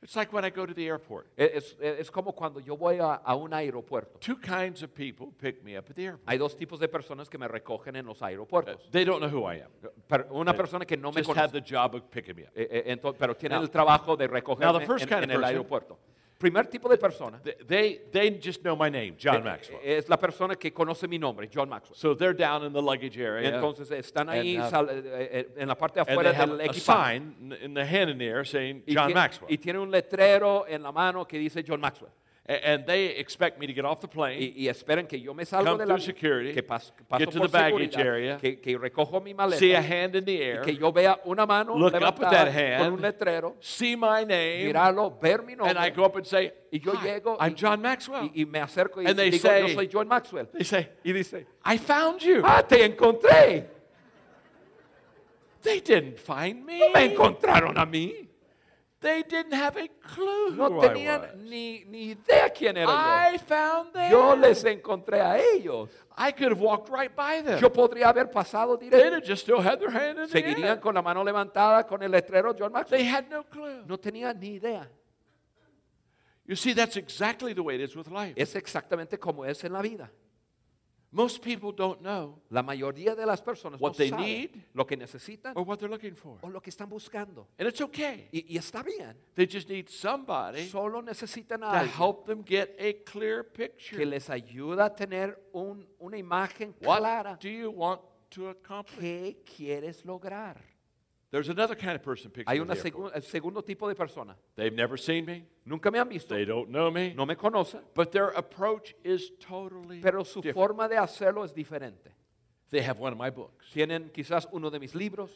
It's 0.06 0.16
like 0.16 0.32
when 0.32 0.46
I 0.46 0.52
go 0.52 0.68
to 0.68 0.74
the 0.76 0.86
airport. 0.86 1.26
Es, 1.36 1.76
es- 1.82 2.00
es 2.00 2.12
como 2.12 2.32
cuando 2.34 2.60
yo 2.60 2.78
voy 2.78 3.00
a, 3.00 3.16
a 3.16 3.36
un 3.36 3.52
aeropuerto. 3.56 4.20
Two 4.20 4.38
kinds 4.40 4.84
of 4.84 4.94
people 4.94 5.30
pick 5.40 5.64
me 5.64 5.76
up 5.76 5.86
at 5.90 5.96
the 5.96 6.04
airport. 6.06 6.30
Hay 6.30 6.38
dos 6.38 6.56
tipos 6.56 6.80
de 6.80 6.88
personas 6.88 7.28
que 7.28 7.40
me 7.40 7.48
recogen 7.48 7.96
en 7.96 8.06
los 8.06 8.22
Uh, 8.22 8.26
aeropuertos. 8.26 8.88
They 8.92 9.04
don't 9.04 9.20
know 9.20 9.30
who 9.30 9.52
I 9.52 9.62
am. 9.64 9.72
Per- 10.08 10.28
una 10.30 10.54
persona 10.54 10.86
que 10.86 10.96
no 10.96 11.12
me 11.12 11.24
Just 11.24 11.36
have 11.36 11.50
conoce, 11.52 11.54
the 11.54 11.76
job 11.76 11.96
of 11.96 12.04
picking 12.12 12.36
me 12.36 12.44
up. 12.44 12.50
eh, 12.56 12.84
eh, 12.86 13.14
pero 13.18 13.36
tiene 13.36 13.56
Now- 13.56 13.64
el 13.64 13.72
trabajo 13.72 14.16
de 14.16 14.28
recogerme 14.28 14.72
now 14.72 14.80
the 14.80 14.86
first 14.86 15.04
en, 15.06 15.10
kind 15.10 15.24
of 15.24 15.24
en 15.24 15.32
el 15.32 15.38
person- 15.42 15.46
aeropuerto. 15.50 15.98
Primer 16.38 16.68
tipo 16.68 16.90
de 16.90 16.98
persona 16.98 17.40
They, 17.42 18.02
they, 18.12 18.40
just 18.44 18.62
know 18.62 18.76
my 18.76 18.90
name, 18.90 19.16
John 19.18 19.38
eh, 19.38 19.44
Maxwell. 19.44 19.80
es 19.84 20.10
la 20.10 20.18
persona 20.18 20.56
que 20.56 20.72
conoce 20.74 21.08
mi 21.08 21.18
nombre, 21.18 21.48
John 21.48 21.70
Maxwell. 21.70 21.96
So 21.98 22.14
they're 22.14 22.34
down 22.36 22.66
in 22.66 22.74
the 22.74 22.82
luggage 22.82 23.18
area. 23.18 23.50
Entonces 23.56 23.90
están 23.92 24.28
ahí 24.30 24.58
And, 24.58 24.66
uh, 24.66 24.70
sal- 24.70 24.90
eh, 24.90 25.02
eh, 25.32 25.48
en 25.58 25.68
la 25.70 25.76
parte 25.76 26.00
afuera 26.02 26.34
del 26.34 26.60
a 26.60 26.66
equipaje. 26.66 27.14
sign 27.20 27.58
in 27.62 27.74
the 27.74 27.86
hand 27.86 28.10
in 28.10 28.18
the 28.18 28.26
air 28.28 28.46
saying 28.46 28.84
Y, 28.86 28.94
John 28.94 29.08
tie- 29.10 29.14
Maxwell. 29.16 29.50
y 29.52 29.58
tiene 29.58 29.80
un 29.80 29.90
letrero 29.90 30.66
en 30.68 30.84
la 30.84 30.92
mano 30.92 31.26
que 31.26 31.38
dice 31.40 31.64
John 31.66 31.80
Maxwell. 31.80 32.12
And 32.48 32.86
they 32.86 33.08
expect 33.18 33.58
me 33.60 33.66
to 33.66 33.74
get 33.74 33.86
off 33.86 34.00
the 34.02 34.08
plane, 34.08 34.40
Y, 34.40 34.54
y 34.56 34.68
esperan 34.68 35.08
que 35.08 35.20
yo 35.20 35.34
me 35.34 35.46
salga 35.46 35.72
Come 35.72 35.80
de 35.80 35.86
la 35.88 35.96
through 35.96 36.06
security, 36.06 36.54
que 36.54 36.62
pas- 36.62 36.94
paso 37.08 37.18
get 37.18 37.32
to 37.32 37.40
por 37.40 37.48
the 37.48 37.52
baggage 37.58 37.98
area, 37.98 38.38
que, 38.38 38.62
que 38.62 38.78
recojo 38.78 39.20
mi 39.20 39.34
maleta, 39.34 39.58
see 39.58 39.74
a 39.74 39.82
hand 39.82 40.16
in 40.16 40.24
the 40.24 40.32
y 40.36 40.42
air, 40.44 40.62
que 40.62 40.76
yo 40.78 40.92
vea 40.92 41.20
una 41.26 41.48
mano 41.48 41.76
look 41.76 41.96
up 41.96 42.04
at 42.24 42.30
that 42.30 42.46
con 42.46 42.54
hand, 42.54 42.94
un 42.94 43.02
letrero, 43.02 43.56
see 43.60 43.96
my 43.96 44.24
name, 44.24 44.64
mirarlo, 44.72 45.20
ver 45.20 45.42
mi 45.42 45.56
nombre, 45.56 45.72
and 45.76 45.80
I 45.80 45.90
go 45.90 46.04
up 46.06 46.18
and 46.18 46.26
say, 46.28 46.52
y 46.72 46.78
yo 46.78 46.94
llego 46.94 47.36
I'm 47.40 47.54
y, 47.54 47.56
John 47.60 47.82
Maxwell. 47.82 48.30
y, 48.32 48.42
y 48.42 48.46
me 48.46 48.60
acerco 48.60 49.02
y 49.02 49.08
And 49.08 49.18
they 49.18 49.32
digo, 49.32 49.42
say- 49.42 49.62
yo 49.62 49.68
soy 49.74 49.90
John 49.92 50.08
Maxwell. 50.08 50.46
They 50.54 50.64
say, 50.66 50.88
Y 51.04 51.14
dice, 51.14 51.48
I 51.66 51.80
found 51.80 52.20
you. 52.22 52.42
ah, 52.46 52.62
te 52.62 52.86
encontré. 52.86 53.70
They 55.64 55.80
didn't 55.82 56.20
find 56.20 56.64
me. 56.64 56.78
No 56.78 56.92
me 56.92 57.06
encontraron 57.06 57.76
a 57.80 57.88
mí. 57.88 58.30
They 59.06 59.22
didn't 59.22 59.54
have 59.54 59.78
a 59.78 59.88
clue 59.88 60.56
No 60.56 60.68
who 60.68 60.82
I 60.82 60.88
tenían 60.90 61.22
was. 61.22 61.36
ni, 61.44 61.86
ni 61.86 62.12
idea 62.14 62.50
quién 62.52 62.76
era 62.76 62.90
I 63.32 63.38
found 63.38 63.94
them. 63.94 64.12
yo. 64.12 64.32
Yo 64.32 64.36
les 64.36 64.64
encontré 64.64 65.22
a 65.22 65.38
ellos. 65.38 65.92
I 66.18 66.32
could 66.32 66.50
have 66.52 66.60
walked 66.60 66.90
right 66.90 67.16
by 67.16 67.44
them. 67.44 67.60
Yo 67.62 67.70
podría 67.72 68.10
haber 68.10 68.32
pasado 68.32 68.80
They'd 68.80 68.90
directo. 68.90 69.14
have 69.18 69.24
just 69.24 69.44
still 69.44 69.62
had 69.62 69.80
their 69.80 69.92
hand 69.92 70.18
in 70.18 70.28
the 70.28 70.32
Seguirían 70.32 70.80
con 70.82 70.96
la 70.96 71.04
mano 71.04 71.24
levantada 71.24 71.86
con 71.86 72.02
el 72.02 72.10
letrero 72.10 72.56
John 72.58 72.72
Maxwell. 72.72 72.98
They 73.00 73.06
had 73.08 73.30
no 73.30 73.44
clue. 73.44 73.84
No 73.86 73.98
tenía 74.00 74.34
ni 74.34 74.56
idea. 74.56 74.90
You 76.48 76.56
see, 76.56 76.74
that's 76.74 76.98
exactly 76.98 77.54
the 77.54 77.62
way 77.62 77.76
it 77.76 77.82
is 77.82 77.96
with 77.96 78.08
life. 78.10 78.34
Es 78.36 78.56
exactamente 78.56 79.20
como 79.20 79.44
es 79.46 79.64
en 79.64 79.74
la 79.74 79.82
vida. 79.84 80.10
Most 81.16 81.42
people 81.42 81.72
don't 81.72 82.02
know 82.02 82.42
La 82.50 82.62
mayoría 82.62 83.16
de 83.16 83.26
las 83.26 83.42
personas 83.42 83.80
What 83.80 83.94
no 83.94 83.98
they 83.98 84.10
saben 84.10 84.26
need 84.26 84.50
lo 84.74 84.86
que 84.86 84.98
necesitan 84.98 85.54
or 85.56 85.64
what 85.64 85.78
they're 85.78 85.90
looking 85.90 86.14
for. 86.16 86.38
o 86.42 86.50
lo 86.50 86.60
que 86.62 86.70
están 86.70 86.90
buscando. 86.90 87.48
And 87.58 87.70
it's 87.70 87.80
okay. 87.80 88.28
Y, 88.34 88.46
y 88.50 88.58
está 88.58 88.84
bien. 88.84 89.16
They 89.34 89.48
just 89.48 89.70
need 89.70 89.88
somebody 89.88 90.68
Solo 90.68 91.02
necesitan 91.02 91.62
to 91.62 91.66
a 91.68 91.80
alguien 91.80 91.98
help 91.98 92.26
them 92.26 92.44
get 92.46 92.76
a 92.78 92.94
clear 93.10 93.44
picture. 93.44 93.98
que 93.98 94.06
les 94.06 94.30
ayuda 94.30 94.86
a 94.86 94.94
tener 94.94 95.40
un- 95.54 95.88
una 96.00 96.18
imagen 96.18 96.76
What 96.82 96.98
clara. 97.00 97.38
do 97.42 97.48
you 97.50 97.72
want 97.72 98.02
to 98.32 98.50
accomplish? 98.50 99.00
¿Qué 99.00 99.38
quieres 99.46 100.04
lograr? 100.04 100.58
There's 101.36 101.50
another 101.50 101.76
kind 101.76 101.98
of 101.98 102.02
person 102.02 102.32
picks 102.32 102.50
Hay 102.50 102.62
un 102.62 102.70
segundo 103.22 103.62
tipo 103.62 103.90
de 103.90 103.94
persona. 103.96 104.38
They've 104.56 104.74
never 104.74 104.96
seen 104.96 105.26
me. 105.26 105.44
Nunca 105.66 105.92
me 105.92 106.00
han 106.00 106.08
visto, 106.08 106.34
They 106.34 106.46
don't 106.46 106.70
know 106.70 106.90
me. 106.90 107.14
no 107.14 107.26
me 107.26 107.36
conocen, 107.36 107.82
But 107.94 108.14
their 108.14 108.30
approach 108.30 108.96
is 109.04 109.32
totally 109.38 110.00
pero 110.00 110.24
su 110.24 110.40
different. 110.42 110.56
forma 110.56 110.88
de 110.88 110.96
hacerlo 110.96 111.44
es 111.44 111.52
diferente. 111.54 112.14
They 112.70 112.82
have 112.84 113.00
one 113.02 113.12
of 113.12 113.20
my 113.20 113.32
books. 113.32 113.70
Tienen 113.74 114.12
quizás 114.14 114.48
uno 114.54 114.70
de 114.70 114.80
mis 114.80 114.96
libros 114.96 115.30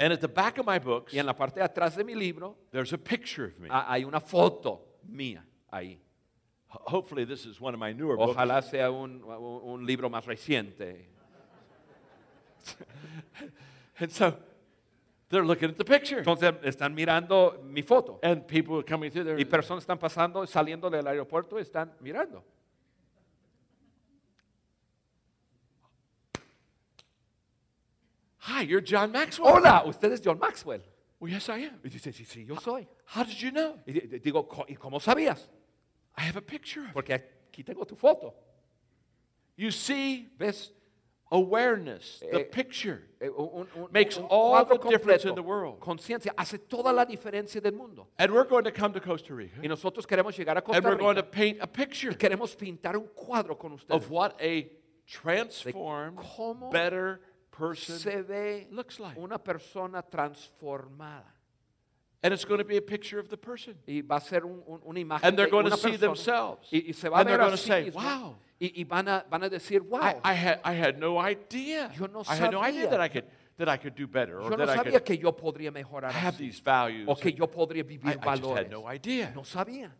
And 0.00 0.12
at 0.12 0.20
the 0.20 0.26
back 0.26 0.58
of 0.58 0.66
my 0.66 0.80
books, 0.80 1.14
y 1.14 1.20
en 1.20 1.26
la 1.26 1.34
parte 1.34 1.60
de 1.60 1.64
atrás 1.64 1.94
de 1.94 2.02
mi 2.02 2.16
libro 2.16 2.56
there's 2.72 2.92
a 2.92 2.98
picture 2.98 3.44
of 3.44 3.58
me 3.60 3.68
hay 3.70 4.02
una 4.04 4.18
foto 4.18 4.80
mía 5.08 5.44
ahí. 5.72 6.00
Hopefully, 6.66 7.24
this 7.24 7.46
is 7.46 7.60
one 7.60 7.74
of 7.74 7.78
my 7.78 7.92
newer 7.92 8.16
books. 8.16 8.36
Ojalá 8.36 8.60
sea 8.60 8.90
un, 8.90 9.22
un- 9.22 9.60
un 9.62 9.86
libro 9.86 10.10
más 10.10 10.26
reciente. 10.26 11.06
And 14.00 14.10
so 14.10 14.36
they're 15.34 15.44
looking 15.44 15.68
at 15.68 15.76
the 15.76 15.84
picture. 15.84 16.18
Entonces 16.18 16.54
están 16.62 16.94
mirando 16.94 17.60
mi 17.64 17.82
foto. 17.82 18.20
And 18.22 18.46
people 18.46 18.78
are 18.78 18.84
coming 18.84 19.10
through 19.10 19.24
there. 19.24 19.38
Y 19.38 19.44
personas 19.44 19.82
están 19.84 19.98
pasando, 19.98 20.46
saliendo 20.46 20.88
del 20.88 21.06
aeropuerto, 21.06 21.58
están 21.58 21.92
mirando. 22.00 22.42
Hi, 28.46 28.62
you're 28.62 28.82
John 28.82 29.10
Maxwell. 29.10 29.54
Hola, 29.54 29.84
usted 29.86 30.12
es 30.12 30.20
John 30.20 30.38
Maxwell. 30.38 30.82
Well, 31.18 31.32
yes, 31.32 31.48
I 31.48 31.64
am. 31.64 31.80
Y 31.82 31.88
dice, 31.88 32.12
sí, 32.12 32.24
sí, 32.24 32.44
yo 32.44 32.56
soy. 32.56 32.86
How 33.06 33.24
did 33.24 33.36
you 33.38 33.50
know? 33.50 33.80
Y 33.86 33.92
digo, 34.18 34.48
¿y 34.68 34.76
cómo 34.76 35.00
sabías? 35.00 35.48
I 36.16 36.22
have 36.22 36.36
a 36.36 36.42
picture 36.42 36.84
of. 36.86 36.92
Porque 36.92 37.14
aquí 37.14 37.64
tengo 37.64 37.84
tu 37.86 37.96
foto. 37.96 38.34
You 39.56 39.70
see, 39.70 40.28
¿Ves? 40.38 40.72
Awareness, 41.30 42.20
the 42.20 42.40
Eh, 42.40 42.44
picture. 42.50 43.02
Eh, 43.20 43.28
un- 43.28 43.66
un- 43.76 43.88
Makes 43.90 44.18
un 44.18 44.26
all 44.30 44.64
the 44.66 44.78
difference 44.88 45.24
in 45.24 45.34
the 45.34 45.42
world. 45.42 45.80
Conciencia 45.80 46.32
hace 46.36 46.58
toda 46.58 46.92
la 46.92 47.04
diferencia 47.04 47.60
del 47.60 47.72
mundo. 47.72 48.08
And 48.18 48.32
we're 48.32 48.48
going 48.48 48.64
to 48.64 48.72
come 48.72 48.92
to 48.92 49.00
Costa 49.00 49.34
Rica. 49.34 49.60
Y 49.62 49.68
nosotros 49.68 50.06
queremos 50.06 50.36
llegar 50.36 50.56
a 50.58 50.62
Costa 50.62 50.76
And 50.78 50.86
we're 50.86 50.96
going 50.98 51.16
to 51.16 51.22
paint 51.24 51.60
a 51.60 51.66
picture 51.66 52.10
y 52.12 52.16
queremos 52.16 52.54
pintar 52.56 52.96
un 52.96 53.08
cuadro 53.14 53.56
con 53.58 53.72
ustedes. 53.72 53.96
of 54.04 54.10
what 54.10 54.36
a 54.40 54.70
transformed, 55.06 56.18
better 56.70 57.20
person 57.50 57.96
se 57.98 58.22
ve 58.22 58.66
looks 58.70 58.98
like. 59.00 59.18
una 59.18 59.38
persona 59.38 60.02
transformada. 60.02 61.32
And 62.24 62.32
it's 62.32 62.46
going 62.46 62.56
to 62.56 62.64
be 62.64 62.78
a 62.78 62.82
picture 62.82 63.18
of 63.18 63.28
the 63.28 63.36
person. 63.36 63.74
Y 63.86 64.00
va 64.00 64.16
a 64.16 64.20
ser 64.20 64.46
un- 64.46 64.62
un- 64.66 64.80
una 64.86 64.98
imagen 64.98 65.24
And 65.24 65.36
they're 65.36 65.50
going 65.50 65.68
to 65.68 65.76
see 65.76 65.96
themselves. 65.96 66.68
Y, 66.72 66.84
y 66.88 66.92
se 66.92 67.10
va 67.10 67.18
a 67.18 67.20
And 67.20 67.28
they're 67.28 67.36
going 67.36 67.50
to 67.50 67.56
say, 67.58 67.90
wow. 67.90 68.36
Y, 68.58 68.72
y 68.78 68.84
van, 68.84 69.08
a, 69.08 69.24
van 69.30 69.42
a 69.42 69.50
decir, 69.50 69.82
wow. 69.82 70.00
I, 70.00 70.16
I, 70.24 70.32
had, 70.32 70.60
I 70.64 70.72
had 70.72 70.98
no 70.98 71.18
idea. 71.18 71.92
Yo 71.94 72.06
no 72.06 72.24
I 72.26 72.34
had 72.36 72.50
no 72.50 72.62
idea 72.62 72.88
that 72.88 73.00
I 73.00 73.08
could, 73.08 73.24
that 73.58 73.68
I 73.68 73.76
could 73.76 73.94
do 73.94 74.06
better 74.06 74.40
or 74.40 74.50
yo 74.50 74.56
no 74.56 74.64
that 74.64 74.70
I 74.70 74.76
sabía 74.78 74.92
could 74.92 75.04
que 75.04 75.16
yo 75.18 75.32
podría 75.32 75.70
mejorar 75.70 76.12
have 76.12 76.38
these 76.38 76.60
values. 76.60 77.06
O 77.08 77.14
que 77.14 77.30
yo 77.30 77.46
podría 77.46 77.80
I, 77.80 77.82
vivir 77.82 78.18
I 78.22 78.36
just 78.38 78.56
had 78.56 78.70
no 78.70 78.86
idea. 78.86 79.30
No 79.34 79.42
sabía. 79.42 79.90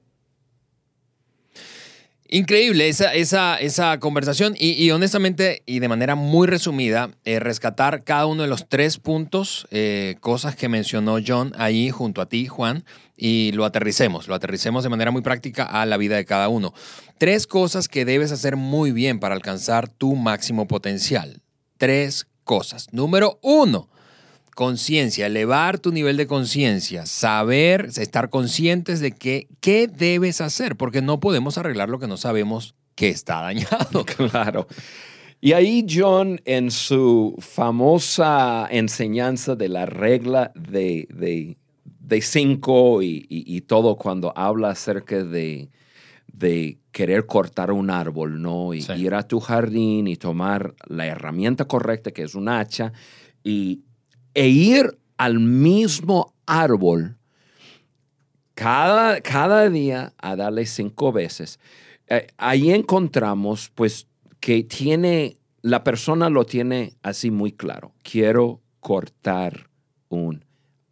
Increíble 2.29 2.89
esa, 2.89 3.13
esa, 3.13 3.57
esa 3.57 4.01
conversación 4.01 4.55
y, 4.59 4.91
honestamente 4.91 5.63
y 5.67 5.81
de 5.81 5.89
manera 5.89 6.15
muy 6.15 6.47
resumida, 6.47 7.11
eh, 7.25 7.39
rescatar 7.39 8.03
cada 8.03 8.25
uno 8.25 8.43
de 8.43 8.49
los 8.49 8.67
tres 8.67 8.97
puntos, 8.97 9.69
eh, 9.71 10.17
cosas 10.21 10.57
que 10.57 10.71
mencionó 10.71 11.19
John 11.25 11.53
ahí 11.59 11.91
junto 11.91 12.23
a 12.23 12.27
ti, 12.27 12.47
Juan, 12.47 12.85
y 13.15 13.53
lo 13.53 13.67
aterricemos, 13.67 14.27
lo 14.27 14.35
aterricemos 14.35 14.83
de 14.85 14.89
manera 14.89 15.11
muy 15.11 15.21
práctica 15.21 15.65
a 15.65 15.85
la 15.85 15.99
vida 15.99 16.17
de 16.17 16.25
cada 16.25 16.49
uno. 16.49 16.73
Tres 17.19 17.47
cosas 17.47 17.89
que 17.89 18.07
debes 18.07 18.33
hacer 18.33 18.57
muy 18.57 18.91
bien 18.91 19.21
para 19.21 19.35
alcanzar 19.35 19.89
tu 19.89 20.17
máximo 20.17 20.67
potencial. 20.67 21.43
Tres 21.77 22.27
cosas. 22.43 22.89
Número 22.91 23.39
uno, 23.43 23.89
conciencia, 24.55 25.27
elevar 25.27 25.79
tu 25.79 25.91
nivel 25.93 26.17
de 26.17 26.27
conciencia, 26.27 27.07
saber, 27.07 27.91
estar 27.97 28.31
conscientes 28.31 29.01
de 29.01 29.13
que, 29.13 29.49
qué 29.61 29.89
debes 29.89 30.41
hacer, 30.41 30.77
porque 30.77 31.03
no 31.03 31.21
podemos 31.21 31.59
arreglar 31.59 31.89
lo 31.89 31.99
que 31.99 32.07
no 32.07 32.17
sabemos 32.17 32.75
que 32.95 33.09
está 33.09 33.41
dañado. 33.43 34.05
Claro. 34.17 34.67
Y 35.41 35.53
ahí 35.53 35.85
John, 35.89 36.41
en 36.47 36.71
su 36.71 37.37
famosa 37.39 38.67
enseñanza 38.71 39.57
de 39.57 39.69
la 39.69 39.85
regla 39.87 40.53
de, 40.55 41.07
de- 41.13 41.57
de 41.85 42.21
cinco 42.23 43.03
y, 43.03 43.27
y- 43.29 43.57
y 43.57 43.61
todo, 43.63 43.97
cuando 43.97 44.33
habla 44.37 44.71
acerca 44.71 45.23
de, 45.25 45.71
de 46.33 46.79
querer 46.93 47.27
cortar 47.27 47.73
un 47.73 47.91
árbol, 47.91 48.41
¿no? 48.43 48.75
Y 48.75 48.83
Sí. 48.83 48.93
ir 48.93 49.15
a 49.15 49.27
tu 49.27 49.41
jardín 49.41 50.07
y 50.07 50.17
tomar 50.17 50.75
la 50.87 51.07
herramienta 51.07 51.65
correcta, 51.67 52.11
que 52.11 52.23
es 52.23 52.35
un 52.35 52.49
hacha, 52.49 52.93
y, 53.43 53.81
e 54.35 54.49
ir 54.49 54.99
al 55.17 55.39
mismo 55.39 56.35
árbol 56.47 57.17
cada, 58.55 59.21
cada 59.21 59.69
día 59.69 60.13
a 60.19 60.37
darle 60.37 60.67
cinco 60.67 61.13
veces. 61.13 61.59
Eh, 62.09 62.27
ahí 62.37 62.71
encontramos, 62.71 63.71
pues, 63.75 64.07
que 64.41 64.63
tiene, 64.63 65.39
la 65.63 65.83
persona 65.83 66.29
lo 66.29 66.45
tiene 66.45 66.95
así 67.03 67.31
muy 67.31 67.53
claro. 67.53 67.93
Quiero 68.03 68.61
cortar 68.81 69.69
un 70.09 70.45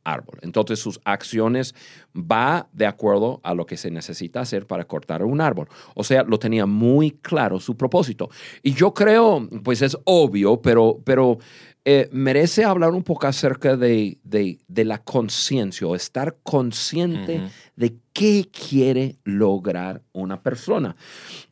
árbol. 0.04 0.38
Entonces 0.42 0.80
sus 0.80 1.00
acciones 1.04 1.74
va 2.16 2.68
de 2.72 2.86
acuerdo 2.86 3.40
a 3.44 3.54
lo 3.54 3.66
que 3.66 3.76
se 3.76 3.90
necesita 3.90 4.40
hacer 4.40 4.66
para 4.66 4.84
cortar 4.84 5.22
un 5.22 5.40
árbol. 5.40 5.68
O 5.94 6.04
sea, 6.04 6.24
lo 6.24 6.38
tenía 6.38 6.66
muy 6.66 7.12
claro 7.12 7.60
su 7.60 7.76
propósito. 7.76 8.30
Y 8.62 8.72
yo 8.74 8.94
creo, 8.94 9.48
pues 9.62 9.82
es 9.82 9.96
obvio, 10.04 10.60
pero, 10.60 11.00
pero 11.04 11.38
eh, 11.84 12.08
merece 12.12 12.64
hablar 12.64 12.92
un 12.92 13.02
poco 13.02 13.26
acerca 13.26 13.76
de, 13.76 14.18
de- 14.22 14.58
de 14.68 14.84
la 14.84 14.98
conciencia 15.02 15.86
o 15.86 15.96
estar 15.96 16.36
consciente 16.42 17.42
de 17.76 17.96
qué 18.12 18.48
quiere 18.52 19.16
lograr 19.24 20.02
una 20.12 20.40
persona. 20.42 20.94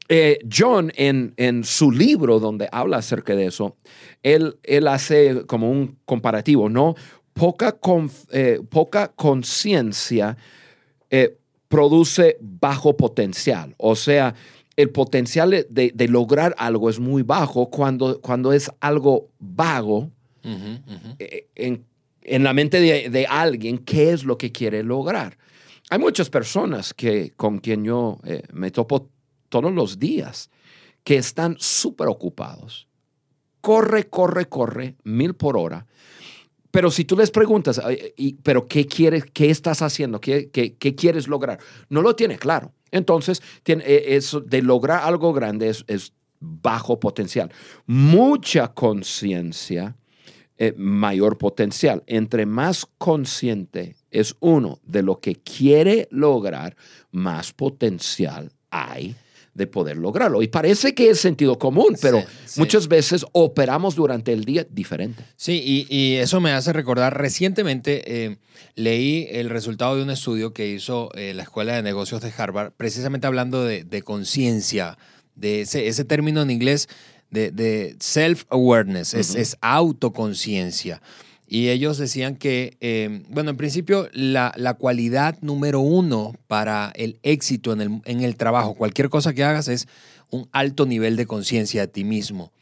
Eh, 0.09 0.39
John, 0.51 0.93
en, 0.97 1.35
en 1.37 1.65
su 1.65 1.91
libro 1.91 2.39
donde 2.41 2.69
habla 2.71 2.99
acerca 2.99 3.35
de 3.35 3.47
eso, 3.47 3.77
él, 4.23 4.59
él 4.63 4.87
hace 4.89 5.45
como 5.47 5.71
un 5.71 5.99
comparativo, 6.05 6.69
¿no? 6.69 6.95
Poca, 7.33 7.77
eh, 8.33 8.61
poca 8.69 9.09
conciencia 9.15 10.37
eh, 11.11 11.39
produce 11.69 12.37
bajo 12.41 12.97
potencial. 12.97 13.75
O 13.79 13.95
sea, 13.97 14.35
el 14.77 14.91
potencial 14.91 15.51
de, 15.51 15.93
de 15.95 16.09
lograr 16.09 16.55
algo 16.59 16.89
es 16.91 16.99
muy 17.01 17.23
bajo 17.23 17.71
cuando, 17.71 18.21
cuando 18.21 18.53
es 18.53 18.71
algo 18.81 19.29
vago 19.39 20.11
Ujú, 20.45 20.95
ujú. 20.95 21.17
eh, 21.19 21.49
en, 21.55 21.85
en 22.23 22.45
la 22.45 22.53
mente 22.53 22.81
de, 22.81 23.11
de 23.11 23.27
alguien 23.27 23.79
qué 23.79 24.13
es 24.13 24.25
lo 24.25 24.39
que 24.39 24.53
quiere 24.53 24.83
lograr. 24.83 25.37
Hay 25.91 25.99
muchas 25.99 26.31
personas 26.31 26.95
que, 26.95 27.33
con 27.37 27.59
quien 27.59 27.85
yo 27.85 28.19
eh, 28.25 28.43
me 28.53 28.71
topo 28.71 29.11
todos 29.49 29.73
los 29.73 29.99
días 29.99 30.51
que 31.03 31.17
están 31.17 31.57
súper 31.59 32.09
ocupados. 32.09 32.87
Corre, 33.61 34.09
corre, 34.09 34.49
corre, 34.49 34.97
mil 35.05 35.35
por 35.35 35.57
hora. 35.57 35.87
Pero 36.71 36.91
si 36.93 37.05
tú 37.05 37.17
les 37.17 37.31
preguntas, 37.33 37.81
"Ay, 37.83 38.13
y- 38.17 38.35
¿pero 38.35 38.69
qué 38.69 38.87
quieres, 38.87 39.25
qué 39.33 39.51
estás 39.51 39.83
haciendo? 39.83 40.21
¿Qué, 40.21 40.51
qué, 40.51 40.75
qué 40.77 40.95
quieres 40.95 41.27
lograr? 41.27 41.59
No 41.89 42.01
lo 42.01 42.15
tiene 42.15 42.39
claro. 42.39 42.73
Entonces, 42.93 43.43
tiene, 43.65 43.83
eh, 43.85 44.15
eso 44.17 44.41
de 44.41 44.63
lograr 44.63 45.03
algo 45.03 45.33
grande 45.33 45.69
es, 45.69 45.85
es 45.89 46.13
bajo 46.39 47.01
potencial. 47.01 47.51
Mucha 47.87 48.69
conciencia 48.73 49.97
eh, 50.63 50.75
mayor 50.77 51.39
potencial. 51.39 52.03
Entre 52.07 52.45
más 52.45 52.87
consciente 52.99 53.97
es 54.11 54.37
uno 54.41 54.79
de 54.85 55.03
lo 55.03 55.19
que 55.19 55.35
quiere 55.37 56.07
lograr, 56.11 56.77
más 57.11 57.55
potencial 57.55 58.53
hay 58.71 59.17
de 59.55 59.67
poder 59.67 59.97
lograrlo. 59.97 60.43
Y 60.43 60.49
parece 60.49 60.95
que 60.95 61.09
es 61.09 61.19
sentido 61.19 61.59
común, 61.59 61.97
pero 62.03 62.21
Sí, 62.21 62.27
sí. 62.45 62.61
muchas 62.61 62.89
veces 62.89 63.25
operamos 63.33 63.97
durante 63.97 64.33
el 64.35 64.45
día 64.45 64.67
diferente. 64.71 65.25
Sí, 65.37 65.63
y, 65.65 65.87
y 65.95 66.17
eso 66.17 66.41
me 66.41 66.53
hace 66.53 66.73
recordar, 66.75 67.17
recientemente 67.19 68.25
eh, 68.27 68.37
leí 68.75 69.29
el 69.31 69.49
resultado 69.49 69.97
de 69.97 70.03
un 70.03 70.11
estudio 70.11 70.53
que 70.53 70.69
hizo 70.69 71.09
eh, 71.15 71.33
la 71.35 71.43
Escuela 71.45 71.75
de 71.75 71.83
Negocios 71.83 72.21
de 72.21 72.33
Harvard, 72.37 72.73
precisamente 72.77 73.27
hablando 73.27 73.65
de, 73.65 73.83
de 73.85 74.03
conciencia, 74.03 74.99
de 75.35 75.63
ese, 75.63 75.89
ese 75.89 76.05
término 76.05 76.43
en 76.43 76.51
inglés 76.51 76.89
de, 77.31 77.51
de 77.51 77.97
self-awareness, 77.99 79.15
es, 79.15 79.35
es 79.35 79.57
autoconciencia. 79.61 81.01
Y 81.47 81.71
ellos 81.71 81.99
decían 81.99 82.37
que, 82.37 82.77
eh, 82.81 83.25
bueno, 83.29 83.51
en 83.51 83.57
principio 83.57 84.09
la, 84.13 84.53
la 84.57 84.75
cualidad 84.75 85.37
número 85.41 85.81
uno 85.81 86.35
para 86.47 86.93
el 86.95 87.19
éxito 87.25 87.73
en 87.73 87.81
el, 87.81 88.01
en 88.05 88.21
el 88.21 88.37
trabajo, 88.37 88.75
cualquier 88.75 89.09
cosa 89.09 89.35
que 89.35 89.43
hagas, 89.43 89.67
es 89.67 89.89
un 90.31 90.49
alto 90.53 90.87
nivel 90.87 91.17
de 91.17 91.27
conciencia 91.27 91.81
de 91.81 91.89
ti 91.89 92.05
mismo. 92.05 92.53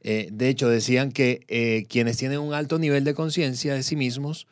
Eh, 0.00 0.28
de 0.32 0.48
hecho, 0.48 0.68
decían 0.68 1.12
que 1.12 1.40
eh, 1.48 1.84
quienes 1.88 2.16
tienen 2.16 2.38
un 2.38 2.54
alto 2.54 2.78
nivel 2.78 3.04
de 3.04 3.12
conciencia 3.12 3.74
de 3.74 3.82
sí 3.82 3.96
mismos, 3.96 4.46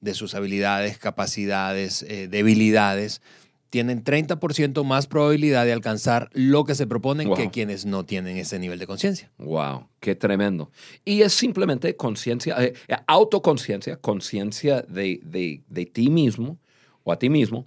de 0.00 0.12
sus 0.12 0.34
habilidades, 0.34 0.98
capacidades, 0.98 2.04
eh, 2.08 2.28
debilidades, 2.28 3.22
tienen 3.70 4.02
30% 4.02 4.82
más 4.84 5.06
probabilidad 5.06 5.64
de 5.66 5.72
alcanzar 5.72 6.30
lo 6.32 6.64
que 6.64 6.74
se 6.74 6.86
proponen 6.86 7.28
Wow. 7.28 7.36
que 7.36 7.50
quienes 7.50 7.84
no 7.84 8.04
tienen 8.04 8.36
ese 8.38 8.58
nivel 8.58 8.78
de 8.78 8.86
conciencia. 8.86 9.30
Wow, 9.38 9.88
qué 10.00 10.14
tremendo. 10.14 10.70
Y 11.04 11.22
es 11.22 11.32
simplemente 11.34 11.94
conciencia, 11.96 12.56
eh, 12.64 12.72
autoconciencia, 13.06 13.96
conciencia 13.96 14.82
de, 14.82 15.20
de- 15.22 15.62
de 15.68 15.86
ti 15.86 16.08
mismo 16.10 16.58
o 17.04 17.12
a 17.12 17.18
ti 17.18 17.28
mismo, 17.28 17.66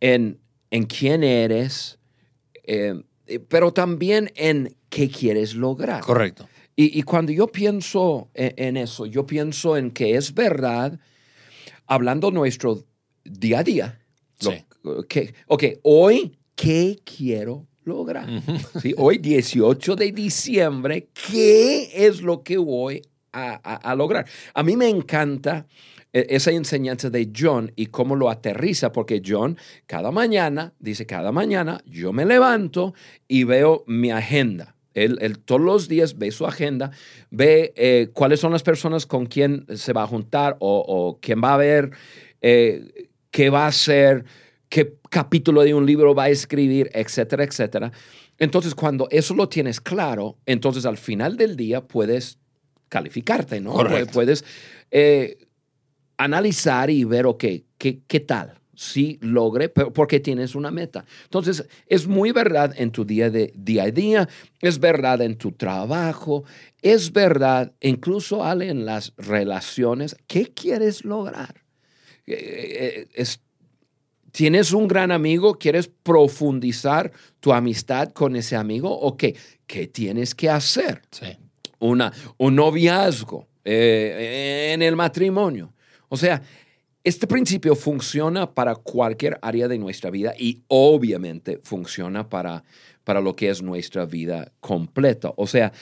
en, 0.00 0.38
en 0.70 0.84
quién 0.84 1.24
eres, 1.24 1.98
eh, 2.64 3.02
pero 3.48 3.72
también 3.72 4.30
en 4.36 4.76
qué 4.90 5.08
quieres 5.10 5.54
lograr. 5.54 6.02
Correcto. 6.02 6.48
Y, 6.76 6.98
y 6.98 7.02
cuando 7.02 7.32
yo 7.32 7.46
pienso 7.48 8.28
en, 8.34 8.52
en 8.56 8.76
eso, 8.76 9.06
yo 9.06 9.26
pienso 9.26 9.76
en 9.76 9.90
que 9.90 10.14
es 10.16 10.32
verdad, 10.34 10.98
hablando 11.86 12.30
nuestro 12.30 12.84
día 13.24 13.60
a 13.60 13.64
día, 13.64 13.97
lo- 14.44 14.50
Sí. 14.52 14.64
que, 15.08 15.34
ok, 15.46 15.64
hoy, 15.82 16.38
¿qué 16.54 16.98
quiero 17.04 17.66
lograr? 17.84 18.28
¿Sí? 18.82 18.94
Hoy, 18.96 19.18
18 19.18 19.96
de 19.96 20.12
diciembre, 20.12 21.08
¿qué 21.30 21.90
es 22.06 22.20
lo 22.22 22.42
que 22.42 22.58
voy 22.58 23.02
a, 23.32 23.60
a- 23.62 23.76
a 23.90 23.94
lograr? 23.94 24.26
A 24.54 24.62
mí 24.62 24.76
me 24.76 24.88
encanta 24.88 25.66
eh, 26.12 26.26
esa 26.30 26.50
enseñanza 26.52 27.10
de 27.10 27.30
John 27.36 27.70
y 27.76 27.86
cómo 27.86 28.16
lo 28.16 28.30
aterriza, 28.30 28.92
porque 28.92 29.20
John 29.24 29.58
cada 29.86 30.10
mañana, 30.10 30.72
dice, 30.78 31.04
cada 31.04 31.32
mañana 31.32 31.82
yo 31.86 32.12
me 32.14 32.24
levanto 32.24 32.94
y 33.26 33.44
veo 33.44 33.84
mi 33.86 34.10
agenda. 34.10 34.74
Él, 34.94 35.18
él 35.20 35.38
todos 35.38 35.60
los 35.60 35.86
días 35.86 36.16
ve 36.18 36.30
su 36.30 36.46
agenda, 36.46 36.90
ve 37.30 37.72
eh, 37.76 38.08
cuáles 38.14 38.40
son 38.40 38.52
las 38.52 38.62
personas 38.62 39.04
con 39.06 39.26
quien 39.26 39.66
se 39.76 39.92
va 39.92 40.02
a 40.04 40.06
juntar 40.06 40.56
o, 40.60 40.82
o 40.86 41.18
quién 41.20 41.42
va 41.44 41.54
a 41.54 41.58
ver, 41.58 41.90
eh, 42.40 43.07
qué 43.30 43.50
va 43.50 43.64
a 43.64 43.68
hacer, 43.68 44.24
qué 44.68 44.98
capítulo 45.10 45.62
de 45.62 45.74
un 45.74 45.86
libro 45.86 46.14
va 46.14 46.24
a 46.24 46.28
escribir, 46.28 46.90
etcétera, 46.92 47.44
etcétera. 47.44 47.92
Entonces, 48.38 48.74
cuando 48.74 49.08
eso 49.10 49.34
lo 49.34 49.48
tienes 49.48 49.80
claro, 49.80 50.38
entonces 50.46 50.86
al 50.86 50.96
final 50.96 51.36
del 51.36 51.56
día 51.56 51.86
puedes 51.86 52.38
calificarte, 52.88 53.60
¿no? 53.60 53.72
Correcto. 53.72 54.12
Puedes 54.12 54.44
eh, 54.90 55.48
analizar 56.16 56.90
y 56.90 57.04
ver, 57.04 57.26
ok, 57.26 57.44
¿qué, 57.76 58.00
qué 58.06 58.20
tal? 58.20 58.54
Si 58.74 59.18
logré, 59.20 59.68
pero 59.68 59.92
porque 59.92 60.20
tienes 60.20 60.54
una 60.54 60.70
meta. 60.70 61.04
Entonces, 61.24 61.66
es 61.88 62.06
muy 62.06 62.30
verdad 62.30 62.72
en 62.76 62.92
tu 62.92 63.04
día, 63.04 63.28
de, 63.28 63.52
día 63.56 63.84
a 63.84 63.90
día, 63.90 64.28
es 64.60 64.78
verdad 64.78 65.20
en 65.20 65.36
tu 65.36 65.50
trabajo, 65.50 66.44
es 66.80 67.12
verdad 67.12 67.72
incluso, 67.80 68.44
Ale, 68.44 68.68
en 68.68 68.86
las 68.86 69.14
relaciones. 69.16 70.16
¿Qué 70.28 70.52
quieres 70.54 71.04
lograr? 71.04 71.67
Eh, 72.34 73.00
eh, 73.02 73.06
es- 73.14 73.40
¿Tienes 74.30 74.72
un 74.72 74.86
gran 74.86 75.10
amigo? 75.10 75.54
¿Quieres 75.58 75.88
profundizar 75.88 77.10
tu 77.40 77.52
amistad 77.52 78.10
con 78.12 78.36
ese 78.36 78.56
amigo? 78.56 78.90
¿O 78.96 79.16
qué? 79.16 79.34
¿Qué 79.66 79.86
tienes 79.88 80.34
que 80.34 80.48
hacer? 80.50 81.02
Sí. 81.10 81.26
una, 81.80 82.12
un 82.38 82.56
noviazgo, 82.56 83.46
eh, 83.64 84.72
en 84.74 84.82
el 84.82 84.96
matrimonio. 84.96 85.72
O 86.08 86.16
sea, 86.16 86.42
este 87.04 87.26
principio 87.28 87.76
funciona 87.76 88.52
para 88.52 88.74
cualquier 88.74 89.38
área 89.42 89.68
de 89.68 89.78
nuestra 89.78 90.10
vida 90.10 90.34
y 90.36 90.60
obviamente 90.66 91.60
funciona 91.62 92.28
para, 92.28 92.64
para 93.04 93.20
lo 93.20 93.36
que 93.36 93.48
es 93.48 93.62
nuestra 93.62 94.06
vida 94.06 94.50
completa. 94.60 95.32
O 95.36 95.46
sea, 95.46 95.72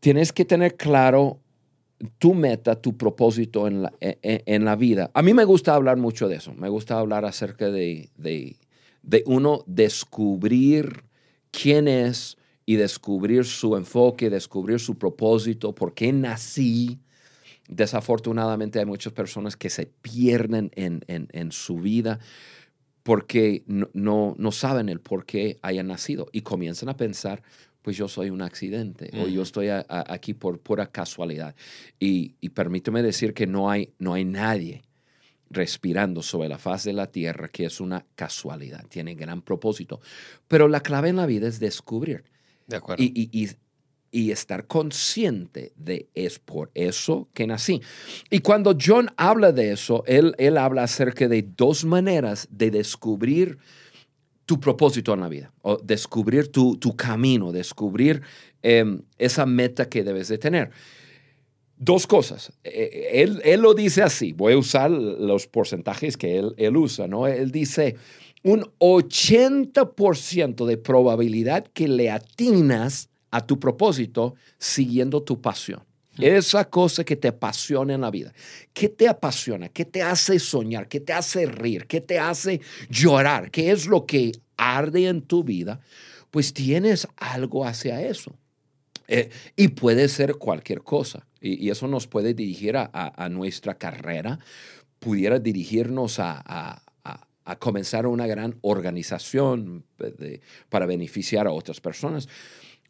tienes 0.00 0.32
que 0.32 0.44
tener 0.44 0.76
claro 0.76 1.40
tu 2.18 2.34
meta, 2.34 2.80
tu 2.80 2.96
propósito 2.96 3.66
en 3.66 3.82
la, 3.82 3.92
en- 4.00 4.18
en- 4.22 4.42
en 4.46 4.64
la 4.64 4.76
vida. 4.76 5.10
A 5.14 5.22
mí 5.22 5.34
me 5.34 5.44
gusta 5.44 5.74
hablar 5.74 5.96
mucho 5.96 6.28
de 6.28 6.36
eso. 6.36 6.54
Me 6.54 6.68
gusta 6.68 6.98
hablar 6.98 7.24
acerca 7.24 7.70
de, 7.70 8.10
de, 8.16 8.56
de 9.02 9.22
uno 9.26 9.64
descubrir 9.66 11.04
quién 11.50 11.88
es 11.88 12.36
y 12.66 12.76
descubrir 12.76 13.44
su 13.44 13.76
enfoque, 13.76 14.30
descubrir 14.30 14.80
su 14.80 14.96
propósito, 14.98 15.74
por 15.74 15.94
qué 15.94 16.12
nací. 16.12 16.98
Desafortunadamente 17.68 18.78
hay 18.78 18.86
muchas 18.86 19.12
personas 19.12 19.56
que 19.56 19.70
se 19.70 19.86
pierden 19.86 20.70
en, 20.74 21.04
en- 21.06 21.28
en 21.32 21.52
su 21.52 21.76
vida 21.76 22.18
porque 23.02 23.64
no, 23.66 23.88
no, 23.94 24.34
no 24.38 24.52
saben 24.52 24.88
el 24.88 25.00
por 25.00 25.24
qué 25.26 25.58
hayan 25.62 25.88
nacido 25.88 26.28
y 26.32 26.42
comienzan 26.42 26.88
a 26.88 26.96
pensar, 26.96 27.42
pues 27.82 27.96
yo 27.96 28.08
soy 28.08 28.30
un 28.30 28.40
accidente 28.42 29.10
o 29.20 29.26
yo 29.28 29.42
estoy 29.42 29.68
a- 29.68 29.84
a- 29.88 30.12
aquí 30.14 30.34
por 30.34 30.60
pura 30.60 30.86
casualidad. 30.86 31.54
Y, 31.98 32.34
y 32.40 32.48
permíteme 32.50 33.02
decir 33.02 33.34
que 33.34 33.46
no 33.46 33.68
hay, 33.70 33.92
no 33.98 34.14
hay 34.14 34.24
nadie 34.24 34.82
respirando 35.50 36.22
sobre 36.22 36.48
la 36.48 36.58
faz 36.58 36.84
de 36.84 36.92
la 36.94 37.08
tierra 37.10 37.48
que 37.48 37.66
es 37.66 37.80
una 37.80 38.06
casualidad, 38.14 38.86
tiene 38.88 39.14
gran 39.14 39.42
propósito. 39.42 40.00
Pero 40.48 40.66
la 40.68 40.80
clave 40.80 41.08
en 41.10 41.16
la 41.16 41.26
vida 41.26 41.46
es 41.48 41.60
descubrir 41.60 42.24
De 42.66 42.76
acuerdo. 42.76 43.02
y- 43.02 43.50
y 44.14 44.30
estar 44.30 44.66
consciente 44.66 45.72
de 45.74 46.08
es 46.14 46.38
por 46.38 46.70
eso 46.74 47.30
que 47.32 47.46
nací. 47.46 47.80
Y 48.30 48.40
cuando 48.40 48.76
John 48.78 49.08
habla 49.16 49.52
de 49.52 49.72
eso, 49.72 50.04
él, 50.06 50.34
él 50.36 50.58
habla 50.58 50.82
acerca 50.82 51.28
de 51.28 51.42
dos 51.56 51.86
maneras 51.86 52.46
de 52.50 52.70
descubrir 52.70 53.56
tu 54.46 54.58
propósito 54.60 55.14
en 55.14 55.20
la 55.20 55.28
vida, 55.28 55.52
o 55.62 55.76
descubrir 55.76 56.48
tu, 56.48 56.76
tu 56.76 56.96
camino, 56.96 57.52
descubrir 57.52 58.22
em, 58.62 59.02
esa 59.18 59.46
meta 59.46 59.88
que 59.88 60.02
debes 60.02 60.28
de 60.28 60.38
tener. 60.38 60.70
Dos 61.76 62.06
cosas. 62.06 62.52
Eh, 62.64 63.10
Él, 63.12 63.40
él 63.44 63.60
lo 63.60 63.74
dice 63.74 64.02
así, 64.02 64.32
voy 64.32 64.52
a 64.54 64.58
usar 64.58 64.90
los 64.90 65.46
porcentajes 65.46 66.16
que 66.16 66.38
él, 66.38 66.54
él 66.56 66.76
usa, 66.76 67.08
¿no? 67.08 67.26
Él 67.26 67.50
dice 67.50 67.96
un 68.42 68.64
80% 68.78 70.66
de 70.66 70.76
probabilidad 70.76 71.66
que 71.72 71.88
le 71.88 72.10
atinas 72.10 73.08
a 73.30 73.46
tu 73.46 73.58
propósito 73.58 74.34
siguiendo 74.58 75.22
tu 75.22 75.40
pasión. 75.40 75.82
Esa 76.18 76.68
cosa 76.68 77.04
que 77.04 77.16
te 77.16 77.28
apasiona 77.28 77.94
en 77.94 78.02
la 78.02 78.10
vida. 78.10 78.32
¿Qué 78.74 78.88
te 78.88 79.08
apasiona? 79.08 79.68
¿Qué 79.70 79.84
te 79.86 80.02
hace 80.02 80.38
soñar? 80.38 80.88
¿Qué 80.88 81.00
te 81.00 81.12
hace 81.12 81.46
reír? 81.46 81.86
¿Qué 81.86 82.00
te 82.00 82.18
hace 82.18 82.60
llorar? 82.90 83.50
¿Qué 83.50 83.70
es 83.70 83.86
lo 83.86 84.04
que 84.04 84.32
arde 84.56 85.08
en 85.08 85.22
tu 85.22 85.42
vida? 85.42 85.80
Pues 86.30 86.52
tienes 86.52 87.08
algo 87.16 87.64
hacia 87.64 88.02
eso. 88.02 88.34
Eh, 89.08 89.30
y 89.56 89.68
puede 89.68 90.08
ser 90.08 90.34
cualquier 90.36 90.82
cosa. 90.82 91.26
Y, 91.40 91.66
y 91.66 91.70
eso 91.70 91.88
nos 91.88 92.06
puede 92.06 92.34
dirigir 92.34 92.76
a, 92.76 93.28
nuestra 93.30 93.74
carrera, 93.74 94.38
pudiera 94.98 95.38
dirigirnos 95.38 96.18
a, 96.18 96.42
a- 96.44 96.82
a- 97.04 97.26
a 97.44 97.56
comenzar 97.56 98.06
una 98.06 98.26
gran 98.26 98.56
organización 98.60 99.84
eh, 99.98 100.14
de- 100.18 100.40
para 100.68 100.86
beneficiar 100.86 101.46
a 101.46 101.52
otras 101.52 101.80
personas. 101.80 102.28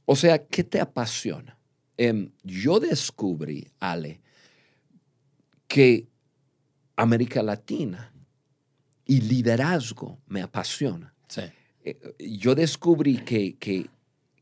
O 0.04 0.16
sea, 0.16 0.44
¿qué 0.44 0.64
te 0.64 0.80
apasiona? 0.80 1.56
Em, 2.04 2.32
yo 2.42 2.80
descubrí, 2.80 3.68
Ale, 3.78 4.20
que 5.68 6.08
América 6.96 7.42
Latina 7.42 8.12
y 9.06 9.20
liderazgo 9.20 10.18
me 10.26 10.42
apasiona 10.42 11.14
Sí. 11.28 11.42
eh, 11.84 11.96
yo 12.18 12.54
descubrí 12.54 13.18
que, 13.18 13.54
que, 13.56 13.86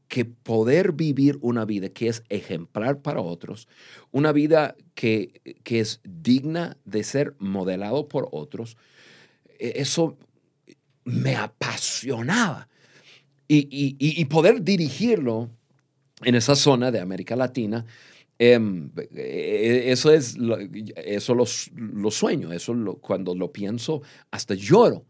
que 0.09 0.25
poder 0.25 0.93
vivir 0.93 1.39
una 1.43 1.65
vida 1.67 1.91
que 1.91 2.09
es 2.09 2.23
ejemplar 2.31 3.01
para 3.03 3.21
otros, 3.21 3.69
una 4.11 4.33
vida 4.33 4.75
que, 4.95 5.41
que 5.63 5.81
es 5.81 6.01
digna 6.05 6.79
de 6.87 7.05
ser 7.05 7.35
modelado 7.39 8.09
por 8.09 8.29
otros, 8.33 8.77
eh, 9.59 9.75
eso 9.77 10.17
me 11.05 11.37
apasionaba. 11.37 12.69
Y- 13.53 13.67
y 13.99 14.25
poder 14.27 14.63
dirigirlo 14.63 15.51
en 16.25 16.35
esa 16.35 16.55
zona 16.57 16.91
de 16.91 17.01
América 17.01 17.37
Latina, 17.37 17.85
em, 18.39 18.91
eh, 19.15 19.85
eso 19.87 20.13
es, 20.13 20.37
lo, 20.39 20.59
eso 20.97 21.35
lo, 21.35 21.45
lo 21.77 22.11
sueño, 22.11 22.53
eso 22.53 22.75
lo- 22.75 22.97
cuando 22.97 23.35
lo 23.35 23.53
pienso 23.53 24.03
hasta 24.31 24.55
lloro. 24.55 25.05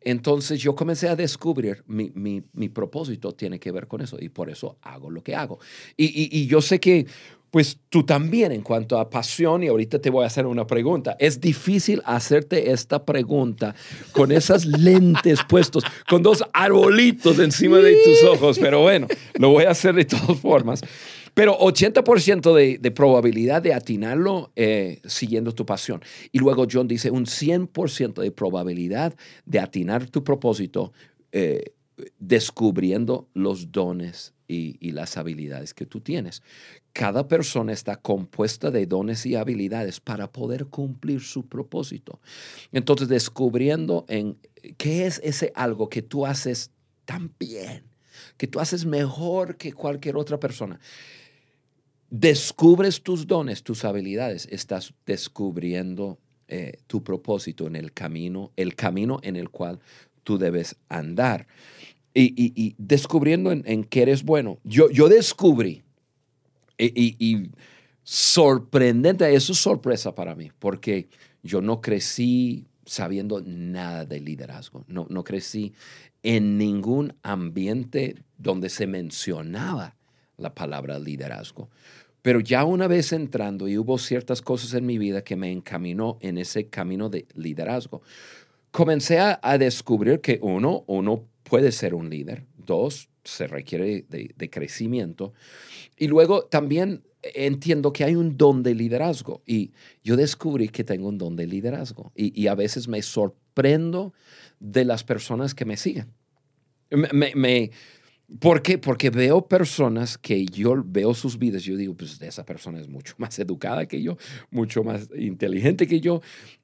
Entonces 0.00 0.60
yo 0.60 0.74
comencé 0.74 1.08
a 1.08 1.16
descubrir 1.16 1.82
mi, 1.86 2.10
mi- 2.14 2.42
mi 2.52 2.68
propósito 2.68 3.32
tiene 3.32 3.58
que 3.58 3.72
ver 3.72 3.86
con 3.88 4.02
eso 4.02 4.18
y 4.20 4.28
por 4.28 4.50
eso 4.50 4.78
hago 4.82 5.10
lo 5.10 5.22
que 5.22 5.34
hago. 5.34 5.58
Y- 5.96 6.28
y 6.40 6.46
yo 6.46 6.60
sé 6.60 6.78
que 6.80 7.06
pues 7.54 7.78
tú 7.88 8.02
también 8.02 8.50
en 8.50 8.62
cuanto 8.62 8.98
a 8.98 9.08
pasión, 9.08 9.62
y 9.62 9.68
ahorita 9.68 10.00
te 10.00 10.10
voy 10.10 10.24
a 10.24 10.26
hacer 10.26 10.44
una 10.44 10.66
pregunta, 10.66 11.14
es 11.20 11.40
difícil 11.40 12.02
hacerte 12.04 12.72
esta 12.72 13.04
pregunta 13.04 13.76
con 14.10 14.32
esas 14.32 14.66
lentes 14.80 15.38
puestos, 15.48 15.84
con 16.08 16.20
dos 16.20 16.42
arbolitos 16.52 17.38
encima 17.38 17.78
de 17.78 17.94
tus 18.02 18.24
ojos, 18.24 18.58
pero 18.58 18.80
bueno, 18.82 19.06
lo 19.38 19.50
voy 19.50 19.66
a 19.66 19.70
hacer 19.70 19.94
de 19.94 20.04
todas 20.04 20.36
formas. 20.40 20.80
Pero 21.32 21.56
80% 21.56 22.52
de, 22.54 22.78
de 22.78 22.90
probabilidad 22.90 23.62
de 23.62 23.72
atinarlo 23.72 24.50
eh, 24.56 24.98
siguiendo 25.04 25.52
tu 25.52 25.64
pasión. 25.64 26.02
Y 26.32 26.40
luego 26.40 26.66
John 26.68 26.88
dice 26.88 27.12
un 27.12 27.26
100% 27.26 28.20
de 28.20 28.32
probabilidad 28.32 29.14
de 29.46 29.60
atinar 29.60 30.10
tu 30.10 30.24
propósito 30.24 30.92
eh, 31.30 31.62
descubriendo 32.18 33.28
los 33.32 33.70
dones 33.70 34.34
y, 34.48 34.76
y 34.80 34.90
las 34.90 35.16
habilidades 35.16 35.72
que 35.72 35.86
tú 35.86 36.00
tienes. 36.00 36.42
Cada 36.94 37.28
persona 37.28 37.74
está 37.74 37.96
compuesta 37.96 38.70
de 38.70 38.86
dones 38.86 39.26
y 39.26 39.34
habilidades 39.34 40.00
para 40.00 40.32
poder 40.32 40.66
cumplir 40.66 41.20
su 41.20 41.46
propósito. 41.46 42.20
Entonces, 42.72 43.08
descubriendo 43.08 44.06
en 44.08 44.38
qué 44.78 45.04
es 45.04 45.20
ese 45.22 45.52
algo 45.54 45.90
que 45.90 46.00
tú 46.00 46.24
haces 46.24 46.70
tan 47.04 47.30
bien, 47.38 47.84
que 48.38 48.46
tú 48.46 48.60
haces 48.60 48.86
mejor 48.86 49.58
que 49.58 49.74
cualquier 49.74 50.16
otra 50.16 50.40
persona 50.40 50.80
descubres 52.16 53.02
tus 53.02 53.26
dones, 53.26 53.64
tus 53.64 53.84
habilidades, 53.84 54.46
estás 54.50 54.94
descubriendo 55.04 56.18
eh, 56.46 56.74
tu 56.86 57.02
propósito 57.02 57.66
en 57.66 57.74
el 57.74 57.92
camino, 57.92 58.52
el 58.56 58.76
camino 58.76 59.18
en 59.22 59.34
el 59.34 59.50
cual 59.50 59.80
tú 60.22 60.38
debes 60.38 60.76
andar. 60.88 61.48
Y, 62.16 62.76
descubriendo 62.78 63.50
en, 63.50 63.64
en 63.66 63.82
qué 63.82 64.02
eres 64.02 64.22
bueno. 64.22 64.60
Yo, 64.62 64.88
yo 64.90 65.08
descubrí, 65.08 65.82
y, 66.78 66.86
y- 67.00 67.16
y 67.18 67.50
sorprendente, 68.02 69.34
eso 69.34 69.52
es 69.52 69.58
sorpresa 69.58 70.14
para 70.14 70.34
mí, 70.34 70.50
porque 70.58 71.08
yo 71.42 71.60
no 71.60 71.80
crecí 71.80 72.66
sabiendo 72.84 73.40
nada 73.44 74.04
de 74.04 74.20
liderazgo. 74.20 74.84
No, 74.88 75.06
no 75.08 75.24
crecí 75.24 75.72
en 76.22 76.58
ningún 76.58 77.14
ambiente 77.22 78.16
donde 78.38 78.68
se 78.68 78.86
mencionaba 78.86 79.96
la 80.36 80.54
palabra 80.54 80.98
liderazgo. 80.98 81.70
Pero 82.22 82.40
ya 82.40 82.64
una 82.64 82.88
vez 82.88 83.12
entrando 83.12 83.68
y 83.68 83.76
hubo 83.78 83.98
ciertas 83.98 84.40
cosas 84.42 84.72
en 84.74 84.86
mi 84.86 84.98
vida 84.98 85.22
que 85.24 85.36
me 85.36 85.50
encaminó 85.52 86.16
en 86.20 86.38
ese 86.38 86.68
camino 86.68 87.08
de 87.10 87.26
liderazgo, 87.34 88.02
comencé 88.70 89.18
a, 89.18 89.38
a 89.42 89.58
descubrir 89.58 90.20
que 90.20 90.38
uno, 90.42 90.84
uno 90.86 91.24
puede 91.42 91.70
ser 91.72 91.94
un 91.94 92.08
líder. 92.10 92.44
Dos, 92.56 93.08
se 93.24 93.46
requiere 93.46 94.04
de, 94.08 94.50
crecimiento. 94.50 95.32
Y 95.96 96.08
luego 96.08 96.44
también 96.44 97.02
entiendo 97.22 97.92
que 97.92 98.04
hay 98.04 98.16
un 98.16 98.36
don 98.36 98.62
de 98.62 98.74
liderazgo 98.74 99.42
y 99.46 99.72
yo 100.02 100.16
descubrí 100.16 100.68
que 100.68 100.84
tengo 100.84 101.08
un 101.08 101.18
don 101.18 101.36
de 101.36 101.46
liderazgo 101.46 102.12
y, 102.14 102.46
a 102.46 102.54
veces 102.54 102.86
me 102.88 103.00
sorprendo 103.02 104.12
de 104.60 104.84
las 104.84 105.04
personas 105.04 105.54
que 105.54 105.64
me 105.64 105.76
siguen. 105.76 106.12
Me- 106.90 107.34
me- 107.34 107.70
¿Por 108.40 108.62
qué? 108.62 108.78
Porque 108.78 109.10
veo 109.10 109.46
personas 109.46 110.16
que 110.16 110.46
yo 110.46 110.82
veo 110.84 111.12
sus 111.12 111.38
vidas, 111.38 111.62
yo 111.62 111.76
digo, 111.76 111.94
pues 111.94 112.20
esa 112.22 112.44
persona 112.44 112.80
es 112.80 112.88
mucho 112.88 113.14
más 113.18 113.38
educada 113.38 113.86
que 113.86 114.02
yo, 114.02 114.16
mucho 114.50 114.82
más 114.82 115.08
inteligente 115.14 115.86
que 115.86 116.00
yo, 116.00 116.22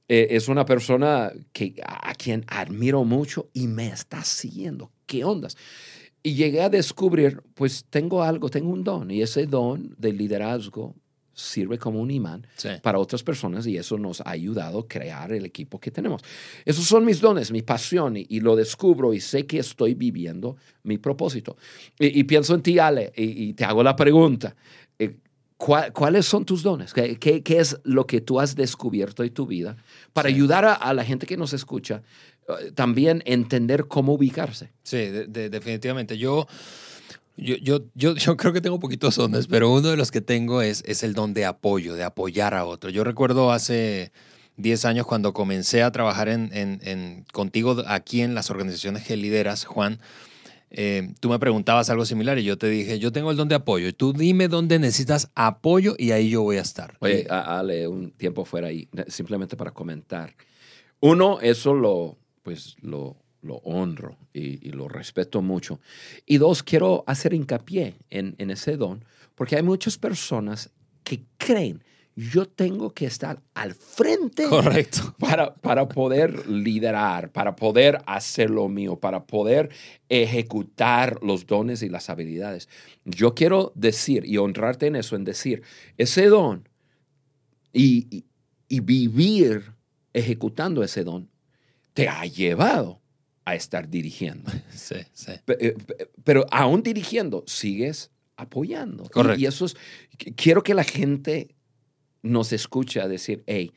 eh, 0.09 0.29
es 0.31 0.49
una 0.49 0.65
persona 0.65 1.33
que, 1.53 1.75
a, 1.85 2.11
a 2.11 2.15
quien 2.15 2.45
admiro 2.49 3.05
mucho 3.05 3.51
y 3.53 3.69
me 3.69 3.89
está 3.89 4.25
siguiendo. 4.25 4.91
¿Qué 5.07 5.23
ondas? 5.23 5.57
Y 6.23 6.35
llegué 6.35 6.63
a 6.63 6.69
descubrir, 6.69 7.43
pues 7.55 7.85
tengo 7.89 8.23
algo, 8.23 8.49
tengo 8.51 8.71
un 8.71 8.85
don, 8.85 9.11
y 9.11 9.23
ese 9.23 9.47
don 9.47 9.95
de 9.99 10.13
liderazgo 10.13 10.95
sirve 11.33 11.79
como 11.79 12.01
un 12.01 12.11
imán 12.11 12.47
Sí. 12.57 12.69
para 12.83 12.99
otras 12.99 13.23
personas 13.23 13.67
y 13.67 13.79
eso 13.79 13.97
nos 13.97 14.21
ha 14.21 14.29
ayudado 14.31 14.81
a 14.81 14.87
crear 14.89 15.33
el 15.33 15.47
equipo 15.47 15.81
que 15.81 15.91
tenemos. 15.91 16.21
Esos 16.67 16.85
son 16.85 17.07
mis 17.07 17.21
dones, 17.23 17.51
mi 17.51 17.63
pasión 17.63 18.19
y, 18.19 18.27
y 18.29 18.41
lo 18.41 18.55
descubro 18.57 19.15
y 19.15 19.21
sé 19.21 19.47
que 19.47 19.59
estoy 19.61 19.95
viviendo 19.95 20.57
mi 20.83 20.99
propósito. 20.99 21.57
Y, 21.99 22.21
y 22.21 22.25
pienso 22.25 22.55
en 22.55 22.63
ti, 22.63 22.79
Ale, 22.79 23.13
y, 23.17 23.45
y 23.49 23.53
te 23.55 23.65
hago 23.65 23.83
la 23.83 23.97
pregunta. 23.97 24.55
eh, 24.99 25.17
¿cuál- 25.57 25.91
¿Cuáles 25.95 26.27
son 26.27 26.45
tus 26.45 26.63
dones? 26.63 26.93
¿Qué, 26.93 27.17
qué, 27.19 27.43
qué 27.43 27.61
es 27.61 27.79
lo 27.85 28.07
que 28.07 28.21
tú 28.21 28.39
has 28.41 28.55
descubierto 28.55 29.23
en 29.23 29.33
tu 29.33 29.47
vida 29.47 29.77
para 30.13 30.29
Sí. 30.29 30.35
ayudar 30.35 30.67
a, 30.67 30.75
a 30.75 30.93
la 30.93 31.05
gente 31.05 31.27
que 31.27 31.39
nos 31.39 31.55
escucha 31.55 32.03
también 32.75 33.23
entender 33.27 33.87
cómo 33.87 34.15
ubicarse? 34.15 34.71
Sí, 34.83 34.97
de- 34.97 35.27
de- 35.27 35.51
definitivamente. 35.51 36.19
Yo, 36.19 36.47
yo, 37.37 37.57
yo, 37.57 37.81
yo, 37.95 38.15
yo 38.17 38.37
creo 38.37 38.53
que 38.53 38.61
tengo 38.61 38.81
poquitos 38.81 39.17
dones, 39.17 39.47
pero 39.47 39.71
uno 39.71 39.89
de 39.91 39.97
los 39.97 40.11
que 40.11 40.21
tengo 40.21 40.63
es, 40.63 40.83
es 40.87 41.03
el 41.03 41.15
don 41.15 41.35
de 41.35 41.45
apoyo, 41.45 41.95
de 41.95 42.05
apoyar 42.05 42.55
a 42.55 42.65
otro. 42.65 42.91
Yo 42.91 43.05
recuerdo 43.05 43.53
hace 43.53 44.13
10 44.57 44.85
años 44.85 45.07
cuando 45.07 45.33
comencé 45.33 45.83
a 45.83 45.91
trabajar 45.93 46.29
en, 46.29 46.51
en- 46.53 46.81
en- 46.83 47.25
contigo 47.33 47.83
aquí 47.87 48.21
en 48.21 48.35
las 48.35 48.51
organizaciones 48.51 49.05
que 49.05 49.17
lideras, 49.17 49.65
Juan. 49.65 49.99
eh, 50.73 51.15
tú 51.19 51.29
me 51.31 51.39
preguntabas 51.41 51.91
algo 51.91 52.05
similar 52.05 52.39
y 52.39 52.45
yo 52.45 52.57
te 52.59 52.69
dije, 52.69 52.99
yo 53.01 53.11
tengo 53.11 53.31
el 53.33 53.37
don 53.37 53.49
de 53.49 53.57
apoyo. 53.57 53.89
y 53.89 53.93
Tú 53.93 54.13
dime 54.13 54.47
dónde 54.49 54.79
necesitas 54.79 55.29
apoyo 55.35 55.95
y 55.99 56.13
ahí 56.13 56.31
yo 56.31 56.43
voy 56.43 56.59
a 56.59 56.63
estar. 56.63 56.97
Oye, 57.01 57.27
a- 57.31 57.59
Ale, 57.59 57.89
un 57.89 58.13
tiempo 58.13 58.45
fuera 58.45 58.69
ahí, 58.69 58.89
simplemente 59.09 59.57
para 59.57 59.71
comentar. 59.73 60.35
Uno, 61.01 61.41
eso 61.41 61.73
lo, 61.75 62.19
pues, 62.43 62.77
lo, 62.81 63.17
lo 63.43 63.57
honro 63.57 64.17
y, 64.33 64.67
y 64.67 64.73
lo 64.73 64.89
respeto 64.89 65.43
mucho. 65.43 65.81
Y 66.27 66.39
dos, 66.39 66.63
quiero 66.63 67.05
hacer 67.07 67.35
hincapié 67.35 67.95
en, 68.11 68.35
en 68.39 68.51
ese 68.51 68.77
don, 68.77 69.05
porque 69.35 69.57
hay 69.57 69.63
muchas 69.63 69.97
personas 69.99 70.71
que 71.05 71.25
creen, 71.39 71.83
yo 72.17 72.47
tengo 72.47 72.91
que 72.93 73.07
estar 73.07 73.41
al 73.55 73.73
frente 73.75 74.47
Correcto. 74.49 75.15
para, 75.19 75.55
para 75.55 75.89
poder 75.89 76.47
liderar, 76.49 77.31
para 77.33 77.57
poder 77.57 77.99
hacer 78.07 78.51
lo 78.51 78.69
mío, 78.69 78.97
para 78.97 79.25
poder 79.27 79.71
ejecutar 80.09 81.19
los 81.23 81.47
dones 81.47 81.83
y 81.83 81.89
las 81.89 82.11
habilidades. 82.11 82.69
Yo 83.05 83.35
quiero 83.35 83.73
decir 83.75 84.27
y 84.27 84.37
honrarte 84.37 84.89
en 84.89 84.97
eso, 84.97 85.17
en 85.17 85.25
decir, 85.25 85.63
ese 85.97 86.27
don 86.27 86.69
y, 87.73 88.07
y- 88.11 88.25
y 88.69 88.81
vivir 88.81 89.73
ejecutando 90.13 90.83
ese 90.85 91.05
don 91.05 91.29
te 91.95 92.09
ha 92.09 92.25
llevado 92.25 93.01
a 93.45 93.55
estar 93.55 93.89
dirigiendo. 93.89 94.51
Sí, 94.73 94.97
sí. 95.13 95.33
Eh, 95.47 95.75
pe- 95.87 96.11
Pero 96.25 96.47
aún 96.51 96.83
dirigiendo, 96.83 97.45
sigues 97.47 98.11
apoyando. 98.37 99.05
Correcto. 99.11 99.41
Y, 99.41 99.47
eso 99.47 99.67
es, 99.67 99.77
qu- 100.19 100.35
quiero 100.37 100.63
que 100.63 100.75
la 100.75 100.85
gente 100.85 101.55
nos 102.23 102.53
escuche 102.53 103.01
a 103.01 103.09
decir, 103.09 103.43
hey, 103.47 103.73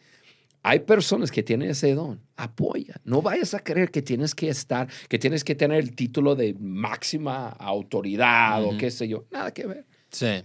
hay 0.64 0.80
personas 0.80 1.30
que 1.30 1.44
tienen 1.44 1.70
ese 1.70 1.94
don, 1.94 2.22
apoya. 2.38 2.96
No 3.04 3.22
vayas 3.22 3.54
a 3.54 3.60
creer 3.60 3.92
que 3.92 4.02
tienes 4.02 4.34
que 4.34 4.48
estar, 4.50 4.88
que 5.10 5.20
tienes 5.20 5.44
que 5.44 5.56
tener 5.56 5.80
el 5.80 5.94
título 5.94 6.36
de 6.36 6.56
máxima 6.60 7.50
autoridad 7.50 8.64
o 8.64 8.78
qué 8.78 8.90
sé 8.90 9.08
yo. 9.10 9.26
Nada 9.32 9.54
que 9.54 9.66
ver. 9.68 9.86
Sí, 10.10 10.44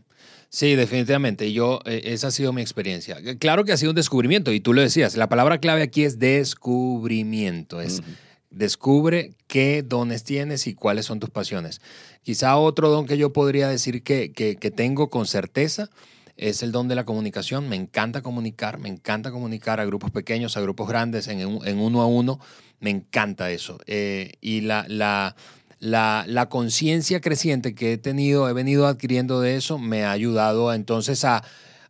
sí, 0.48 0.74
definitivamente. 0.74 1.52
Yo, 1.52 1.80
eh, 1.84 2.02
esa 2.04 2.28
ha 2.28 2.30
sido 2.30 2.52
mi 2.52 2.62
experiencia. 2.62 3.18
Claro 3.38 3.64
que 3.64 3.72
ha 3.72 3.76
sido 3.76 3.90
un 3.90 3.96
descubrimiento 3.96 4.52
y 4.52 4.60
tú 4.60 4.72
lo 4.72 4.80
decías. 4.80 5.16
La 5.16 5.28
palabra 5.28 5.58
clave 5.58 5.82
aquí 5.82 6.04
es 6.04 6.18
descubrimiento. 6.18 7.80
Es 7.80 8.02
descubre 8.50 9.34
qué 9.46 9.82
dones 9.82 10.24
tienes 10.24 10.66
y 10.66 10.74
cuáles 10.74 11.06
son 11.06 11.20
tus 11.20 11.30
pasiones. 11.30 11.80
Quizá 12.22 12.56
otro 12.56 12.88
don 12.88 13.06
que 13.06 13.18
yo 13.18 13.32
podría 13.32 13.68
decir 13.68 14.02
que, 14.02 14.32
que, 14.32 14.56
que 14.56 14.70
tengo 14.70 15.10
con 15.10 15.26
certeza 15.26 15.90
es 16.36 16.62
el 16.62 16.72
don 16.72 16.88
de 16.88 16.94
la 16.94 17.04
comunicación. 17.04 17.68
Me 17.68 17.76
encanta 17.76 18.22
comunicar, 18.22 18.78
me 18.78 18.88
encanta 18.88 19.30
comunicar 19.30 19.80
a 19.80 19.84
grupos 19.84 20.10
pequeños, 20.10 20.56
a 20.56 20.60
grupos 20.60 20.88
grandes, 20.88 21.28
en, 21.28 21.40
en 21.40 21.78
uno 21.78 22.00
a 22.00 22.06
uno. 22.06 22.40
Me 22.80 22.90
encanta 22.90 23.50
eso. 23.50 23.78
Eh, 23.86 24.32
y 24.40 24.60
la, 24.60 24.86
la, 24.88 25.34
la, 25.80 26.24
la 26.26 26.48
conciencia 26.48 27.20
creciente 27.20 27.74
que 27.74 27.94
he 27.94 27.98
tenido, 27.98 28.48
he 28.48 28.52
venido 28.52 28.86
adquiriendo 28.86 29.40
de 29.40 29.56
eso, 29.56 29.78
me 29.78 30.04
ha 30.04 30.12
ayudado 30.12 30.72
entonces 30.72 31.24
a, 31.24 31.44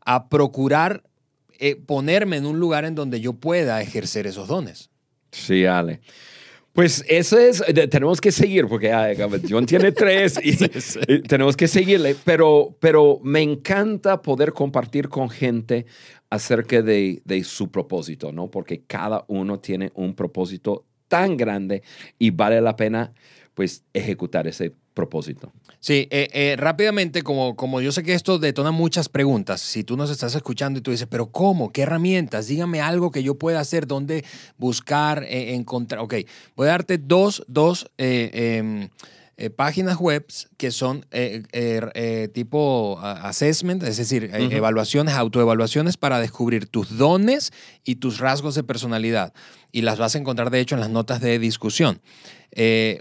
a 0.04 0.28
procurar 0.28 1.02
eh, 1.58 1.76
ponerme 1.76 2.36
en 2.36 2.46
un 2.46 2.60
lugar 2.60 2.84
en 2.84 2.94
donde 2.94 3.20
yo 3.20 3.32
pueda 3.32 3.80
ejercer 3.82 4.26
esos 4.26 4.46
dones. 4.48 4.90
Sí, 5.32 5.64
Ale. 5.66 6.00
Pues 6.72 7.04
eso 7.08 7.36
es, 7.36 7.60
tenemos 7.90 8.20
que 8.20 8.30
seguir, 8.30 8.68
porque 8.68 8.92
John 9.50 9.66
tiene 9.66 9.90
tres 9.90 10.38
y 10.40 10.50
eh, 11.08 11.22
tenemos 11.26 11.56
que 11.56 11.66
seguirle, 11.66 12.14
pero, 12.24 12.76
pero 12.78 13.18
me 13.24 13.42
encanta 13.42 14.22
poder 14.22 14.52
compartir 14.52 15.08
con 15.08 15.28
gente 15.28 15.86
acerca 16.30 16.80
de, 16.80 17.20
de 17.24 17.42
su 17.42 17.72
propósito, 17.72 18.30
¿no? 18.30 18.48
Porque 18.48 18.84
cada 18.86 19.24
uno 19.26 19.58
tiene 19.58 19.90
un 19.94 20.14
propósito 20.14 20.84
tan 21.08 21.36
grande 21.36 21.82
y 22.16 22.30
vale 22.30 22.60
la 22.60 22.76
pena, 22.76 23.12
pues, 23.58 23.82
ejecutar 23.92 24.46
ese 24.46 24.72
propósito. 24.94 25.52
Sí, 25.80 26.06
eh, 26.12 26.28
eh, 26.32 26.54
rápidamente, 26.56 27.22
como, 27.22 27.56
como 27.56 27.80
yo 27.80 27.90
sé 27.90 28.04
que 28.04 28.14
esto 28.14 28.38
detona 28.38 28.70
muchas 28.70 29.08
preguntas, 29.08 29.60
si 29.60 29.82
tú 29.82 29.96
nos 29.96 30.10
estás 30.10 30.36
escuchando 30.36 30.78
y 30.78 30.82
tú 30.82 30.92
dices, 30.92 31.08
pero 31.10 31.32
¿cómo? 31.32 31.72
¿Qué 31.72 31.82
herramientas? 31.82 32.46
Dígame 32.46 32.80
algo 32.80 33.10
que 33.10 33.24
yo 33.24 33.34
pueda 33.34 33.58
hacer, 33.58 33.88
dónde 33.88 34.24
buscar, 34.58 35.24
eh, 35.24 35.56
encontrar. 35.56 36.02
Ok, 36.02 36.14
voy 36.54 36.68
a 36.68 36.70
darte 36.70 36.98
dos, 36.98 37.42
dos 37.48 37.90
eh, 39.40 39.50
páginas 39.50 39.98
web 39.98 40.26
que 40.56 40.72
son 40.72 41.06
eh, 41.12 41.44
eh, 41.52 42.28
tipo 42.34 42.98
assessment, 43.00 43.84
es 43.84 43.96
decir, 43.96 44.32
Ujú. 44.34 44.52
evaluaciones, 44.52 45.14
autoevaluaciones 45.14 45.96
para 45.96 46.18
descubrir 46.18 46.66
tus 46.66 46.98
dones 46.98 47.52
y 47.84 47.94
tus 47.96 48.18
rasgos 48.18 48.56
de 48.56 48.64
personalidad. 48.64 49.32
Y 49.70 49.82
las 49.82 49.96
vas 49.96 50.16
a 50.16 50.18
encontrar, 50.18 50.50
de 50.50 50.58
hecho, 50.58 50.74
en 50.74 50.80
las 50.80 50.90
notas 50.90 51.20
de 51.20 51.38
discusión. 51.38 52.00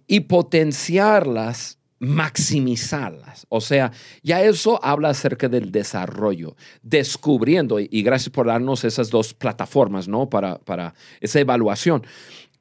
y 0.06 0.20
potenciarlas 0.20 1.78
maximizarlas. 2.00 3.46
O 3.50 3.60
sea, 3.60 3.92
ya 4.22 4.42
eso 4.42 4.82
habla 4.82 5.10
acerca 5.10 5.48
del 5.48 5.70
desarrollo, 5.70 6.56
descubriendo, 6.82 7.78
y, 7.78 8.02
gracias 8.02 8.30
por 8.30 8.46
darnos 8.46 8.84
esas 8.84 9.10
dos 9.10 9.34
plataformas, 9.34 10.08
¿no? 10.08 10.28
Para, 10.28 10.58
para 10.58 10.94
esa 11.20 11.40
evaluación. 11.40 12.04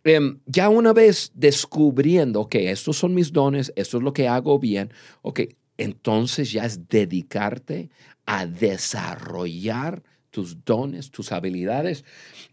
Em, 0.03 0.39
ya 0.45 0.69
una 0.69 0.93
vez 0.93 1.31
descubriendo, 1.33 2.47
que 2.47 2.69
estos 2.69 2.97
son 2.97 3.13
mis 3.13 3.31
dones, 3.31 3.71
esto 3.75 3.97
es 3.97 4.03
lo 4.03 4.13
que 4.13 4.27
hago 4.27 4.59
bien, 4.59 4.93
ok, 5.21 5.41
entonces 5.77 6.51
ya 6.51 6.65
es 6.65 6.89
dedicarte 6.89 7.89
a 8.25 8.45
desarrollar 8.45 10.03
tus 10.31 10.63
dones, 10.65 11.11
tus 11.11 11.31
habilidades. 11.31 12.03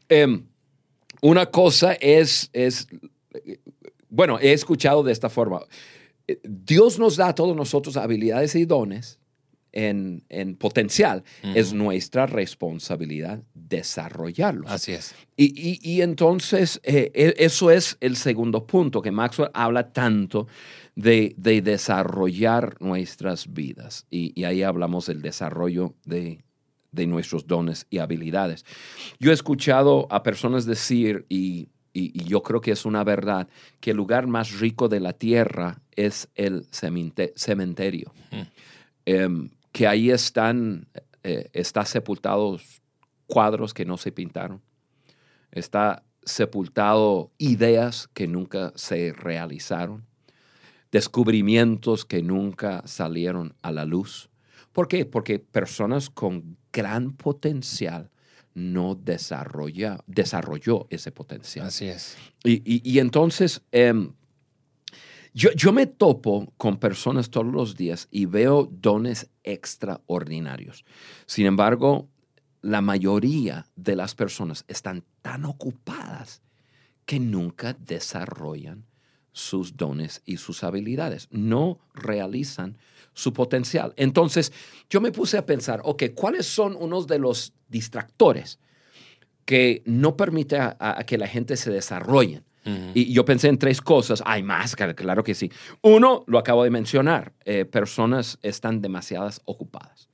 Em, 0.08 0.46
una 1.20 1.46
cosa 1.46 1.94
es, 1.94 2.48
es, 2.52 2.86
bueno, 4.08 4.38
he 4.40 4.52
escuchado 4.52 5.02
de 5.02 5.12
esta 5.12 5.28
forma, 5.28 5.60
Dios 6.42 6.98
nos 6.98 7.16
da 7.16 7.28
a 7.28 7.34
todos 7.34 7.56
nosotros 7.56 7.96
habilidades 7.96 8.54
y 8.56 8.64
dones 8.64 9.18
en, 9.72 10.24
en 10.28 10.56
potencial. 10.56 11.22
Es 11.54 11.72
nuestra 11.72 12.26
responsabilidad 12.26 13.42
desarrollarlos. 13.54 14.70
Así 14.70 14.92
es. 14.92 15.14
Y, 15.36 15.44
y- 15.54 15.78
y 15.82 16.00
entonces, 16.02 16.80
eh, 16.82 17.10
e- 17.14 17.34
eso 17.38 17.70
es 17.70 17.96
el 18.00 18.16
segundo 18.16 18.66
punto, 18.66 19.02
que 19.02 19.10
Maxwell 19.10 19.50
habla 19.54 19.92
tanto 19.92 20.46
de, 20.94 21.34
de 21.36 21.60
desarrollar 21.62 22.76
nuestras 22.80 23.52
vidas. 23.52 24.06
Y, 24.10 24.32
y 24.38 24.44
ahí 24.44 24.62
hablamos 24.62 25.06
del 25.06 25.20
desarrollo 25.22 25.94
de, 26.04 26.42
de 26.90 27.06
nuestros 27.06 27.46
dones 27.46 27.86
y 27.90 27.98
habilidades. 27.98 28.64
Yo 29.20 29.30
he 29.30 29.34
escuchado 29.34 30.06
a 30.10 30.22
personas 30.22 30.64
decir, 30.64 31.26
y, 31.28 31.68
y- 31.92 32.12
y 32.18 32.24
yo 32.24 32.42
creo 32.42 32.60
que 32.60 32.70
es 32.72 32.84
una 32.86 33.04
verdad, 33.04 33.46
que 33.80 33.90
el 33.90 33.96
lugar 33.98 34.26
más 34.26 34.58
rico 34.58 34.88
de 34.88 35.00
la 35.00 35.12
tierra 35.12 35.82
es 35.96 36.28
el 36.34 36.66
cemente- 36.70 37.32
cementerio. 37.36 38.12
Em, 39.04 39.50
que 39.72 39.86
ahí 39.86 40.10
están, 40.10 40.88
eh, 41.22 41.48
está 41.52 41.84
sepultados 41.84 42.80
cuadros 43.26 43.74
que 43.74 43.84
no 43.84 43.96
se 43.96 44.12
pintaron. 44.12 44.62
Está 45.52 46.04
sepultado 46.24 47.30
ideas 47.38 48.08
que 48.14 48.26
nunca 48.26 48.72
se 48.76 49.12
realizaron. 49.12 50.04
Descubrimientos 50.92 52.04
que 52.04 52.22
nunca 52.22 52.82
salieron 52.86 53.54
a 53.62 53.72
la 53.72 53.84
luz. 53.84 54.28
¿Por 54.72 54.88
qué? 54.88 55.04
Porque 55.04 55.38
personas 55.38 56.10
con 56.10 56.56
gran 56.72 57.12
potencial 57.12 58.10
no 58.54 58.94
desarrolla, 58.94 59.98
desarrolló 60.06 60.86
ese 60.90 61.12
potencial. 61.12 61.66
Así 61.66 61.86
es. 61.86 62.16
Y, 62.44 62.62
y- 62.64 62.80
y 62.82 62.98
entonces, 63.00 63.62
em, 63.72 64.12
yo, 65.36 65.50
yo 65.52 65.70
me 65.70 65.86
topo 65.86 66.50
con 66.56 66.78
personas 66.78 67.28
todos 67.28 67.46
los 67.46 67.76
días 67.76 68.08
y 68.10 68.24
veo 68.24 68.70
dones 68.72 69.28
extraordinarios. 69.44 70.86
Sin 71.26 71.44
embargo, 71.44 72.08
la 72.62 72.80
mayoría 72.80 73.66
de 73.76 73.96
las 73.96 74.14
personas 74.14 74.64
están 74.66 75.04
tan 75.20 75.44
ocupadas 75.44 76.40
que 77.04 77.20
nunca 77.20 77.74
desarrollan 77.74 78.86
sus 79.32 79.76
dones 79.76 80.22
y 80.24 80.38
sus 80.38 80.64
habilidades. 80.64 81.28
No 81.30 81.80
realizan 81.92 82.78
su 83.12 83.34
potencial. 83.34 83.92
Entonces, 83.98 84.54
yo 84.88 85.02
me 85.02 85.12
puse 85.12 85.36
a 85.36 85.44
pensar, 85.44 85.82
ok, 85.84 86.04
¿cuáles 86.14 86.46
son 86.46 86.74
unos 86.80 87.06
de 87.06 87.18
los 87.18 87.52
distractores 87.68 88.58
que 89.44 89.82
no 89.84 90.16
a- 90.80 90.98
a 91.00 91.04
que 91.04 91.18
la 91.18 91.28
gente 91.28 91.58
se 91.58 91.70
desarrolle? 91.70 92.42
Y 92.94 93.12
yo 93.12 93.24
pensé 93.24 93.48
en 93.48 93.58
tres 93.58 93.80
cosas. 93.80 94.22
Hay 94.26 94.42
más, 94.42 94.74
claro- 94.74 95.22
que 95.22 95.34
sí. 95.34 95.50
Uno, 95.82 96.24
lo 96.26 96.38
acabo 96.38 96.64
de 96.64 96.70
mencionar, 96.70 97.32
eh, 97.44 97.64
personas 97.64 98.38
están 98.42 98.80
demasiadas 98.82 99.40
ocupadas. 99.44 100.08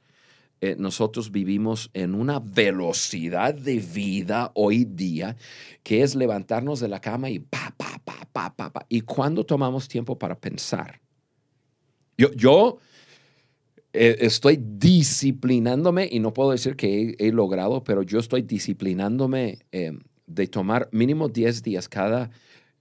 Eh, 0.61 0.77
nosotros 0.79 1.33
vivimos 1.33 1.91
en 1.93 2.15
una 2.15 2.39
velocidad 2.39 3.53
de 3.53 3.79
vida 3.81 4.53
hoy 4.55 4.85
día 4.85 5.37
que 5.83 6.03
es 6.03 6.15
levantarnos 6.15 6.79
de 6.79 6.87
la 6.87 7.01
cama 7.01 7.31
y 7.31 7.41
pa, 7.41 7.75
pa, 7.77 8.01
pa, 8.05 8.29
pa, 8.33 8.55
pa, 8.55 8.73
pa. 8.73 8.87
¿Y 8.89 9.01
cuándo 9.01 9.45
tomamos 9.45 9.89
tiempo 9.89 10.17
para 10.17 10.39
pensar? 10.39 11.01
Yo, 12.17 12.33
yo 12.35 12.79
eh, 13.93 14.19
estoy 14.21 14.57
disciplinándome 14.63 16.09
y 16.11 16.21
no 16.21 16.33
puedo 16.33 16.53
decir 16.53 16.77
que 16.77 17.17
he, 17.19 17.29
he 17.29 17.33
logrado, 17.33 17.83
pero 17.83 18.03
yo 18.03 18.21
estoy 18.21 18.43
disciplinándome 18.43 19.59
eh, 19.73 19.99
de 20.27 20.47
tomar 20.47 20.89
mínimo 20.93 21.29
10 21.29 21.63
días 21.63 21.89
cada, 21.89 22.31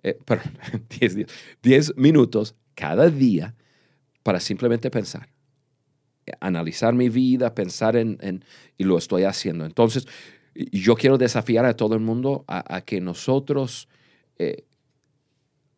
eh, 0.04 0.17
perdón, 0.25 0.54
10 0.99 1.15
días, 1.15 1.30
10 1.62 1.95
minutos 1.97 2.56
cada 2.75 3.10
día 3.10 3.56
para 4.23 4.39
simplemente 4.39 4.89
pensar, 4.91 5.30
eh, 6.25 6.32
analizar 6.39 6.93
mi 6.93 7.10
vida, 7.10 7.54
pensar 7.56 7.95
en, 7.95 8.17
en- 8.21 8.45
y 8.77 8.84
lo 8.84 8.97
estoy 8.97 9.23
haciendo. 9.23 9.65
Entonces, 9.65 10.08
yo 10.56 10.95
quiero 10.95 11.17
desafiar 11.17 11.65
a 11.65 11.75
todo 11.75 11.95
el 11.95 12.01
mundo 12.01 12.43
a, 12.47 12.75
a 12.75 12.82
que 12.82 12.99
nosotros 13.01 13.88
eh, 14.38 14.65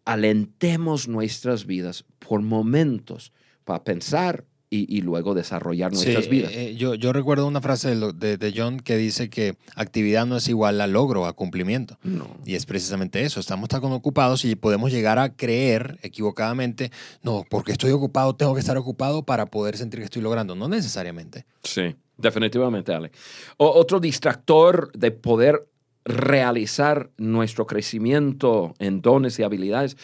alentemos 0.05 1.07
nuestras 1.07 1.65
vidas 1.65 2.05
por 2.19 2.41
momentos 2.41 3.31
para 3.63 3.83
pensar 3.83 4.45
y, 4.73 4.85
y 4.97 5.01
luego 5.01 5.33
desarrollar 5.33 5.91
nuestras 5.93 6.23
Sí, 6.25 6.29
vidas. 6.29 6.51
eh, 6.51 6.69
eh, 6.69 6.75
yo, 6.75 6.95
yo 6.95 7.13
recuerdo 7.13 7.45
una 7.45 7.61
frase 7.61 7.89
de, 7.89 7.95
lo- 7.95 8.13
de- 8.13 8.37
de 8.37 8.53
John 8.55 8.79
que 8.79 8.97
dice 8.97 9.29
que 9.29 9.55
actividad 9.75 10.25
no 10.25 10.37
es 10.37 10.47
igual 10.47 10.81
a 10.81 10.87
logro, 10.87 11.25
a 11.25 11.33
cumplimiento. 11.33 11.97
no. 12.03 12.27
Y 12.45 12.55
es 12.55 12.65
precisamente 12.65 13.23
eso, 13.23 13.39
estamos 13.39 13.69
tan 13.69 13.83
ocupados 13.85 14.45
y 14.45 14.55
podemos 14.55 14.91
llegar 14.91 15.19
a 15.19 15.33
creer 15.35 15.97
equivocadamente, 16.01 16.91
no, 17.21 17.45
porque 17.49 17.71
estoy 17.73 17.91
ocupado, 17.91 18.35
tengo 18.35 18.53
que 18.53 18.59
estar 18.61 18.77
ocupado 18.77 19.23
para 19.23 19.45
poder 19.45 19.77
sentir 19.77 19.99
que 19.99 20.05
estoy 20.05 20.21
logrando. 20.21 20.55
No 20.55 20.67
necesariamente. 20.67 21.45
Sí, 21.63 21.95
definitivamente, 22.17 22.93
Ale. 22.93 23.11
O- 23.57 23.71
otro 23.71 23.99
distractor 23.99 24.91
de 24.93 25.11
poder 25.11 25.67
realizar 26.05 27.09
nuestro 27.17 27.65
crecimiento 27.65 28.73
en 28.79 29.01
dones 29.01 29.39
y 29.39 29.43
habilidades 29.43 29.95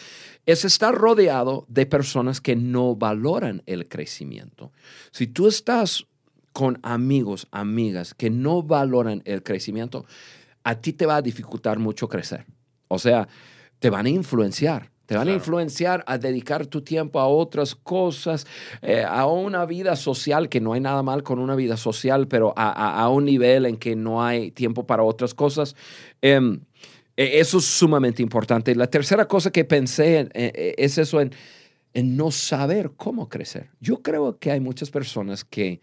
es 0.46 0.64
estar 0.64 0.94
rodeado 0.94 1.64
de 1.68 1.86
personas 1.86 2.40
que 2.40 2.56
no 2.56 2.96
valoran 2.96 3.62
el 3.66 3.88
crecimiento. 3.88 4.72
Si 5.10 5.26
tú 5.26 5.46
estás 5.48 6.06
con 6.52 6.78
amigos, 6.82 7.46
amigas 7.50 8.14
que 8.14 8.30
no 8.30 8.62
valoran 8.62 9.22
el 9.24 9.42
crecimiento, 9.42 10.04
a 10.64 10.74
ti 10.76 10.92
te 10.92 11.06
va 11.06 11.16
a 11.16 11.22
dificultar 11.22 11.78
mucho 11.78 12.08
crecer. 12.08 12.46
O 12.88 12.98
sea, 12.98 13.28
te 13.78 13.88
van 13.90 14.06
a 14.06 14.10
influenciar. 14.10 14.90
Te 15.06 15.16
van 15.16 15.26
a 15.26 15.32
influenciar 15.32 16.04
a 16.06 16.18
dedicar 16.18 16.66
tu 16.66 16.82
tiempo 16.82 17.18
a 17.18 17.26
otras 17.26 17.74
cosas, 17.74 18.46
eh, 18.80 19.02
a 19.04 19.26
una 19.26 19.66
vida 19.66 19.96
social, 19.96 20.48
que 20.48 20.60
no 20.60 20.72
hay 20.72 20.80
nada 20.80 21.02
mal 21.02 21.24
con 21.24 21.40
una 21.40 21.56
vida 21.56 21.76
social, 21.76 22.28
pero 22.28 22.52
a, 22.56 22.68
a- 22.70 23.00
a 23.02 23.08
un 23.08 23.24
nivel 23.24 23.66
en 23.66 23.76
que 23.76 23.96
no 23.96 24.22
hay 24.22 24.52
tiempo 24.52 24.86
para 24.86 25.02
otras 25.02 25.34
cosas. 25.34 25.74
Em, 26.22 26.60
eso 27.20 27.58
es 27.58 27.64
sumamente 27.64 28.22
importante. 28.22 28.74
La 28.74 28.88
tercera 28.88 29.26
cosa 29.28 29.50
que 29.50 29.64
pensé 29.64 30.18
en- 30.20 30.26
eh, 30.34 30.52
eh, 30.54 30.74
es 30.78 30.96
eso 30.98 31.20
en, 31.20 31.32
en 31.92 32.16
no 32.16 32.30
saber 32.30 32.92
cómo 32.96 33.28
crecer. 33.28 33.70
Yo 33.80 34.02
creo 34.02 34.38
que 34.38 34.50
hay 34.50 34.60
muchas 34.60 34.90
personas 34.90 35.44
que, 35.44 35.80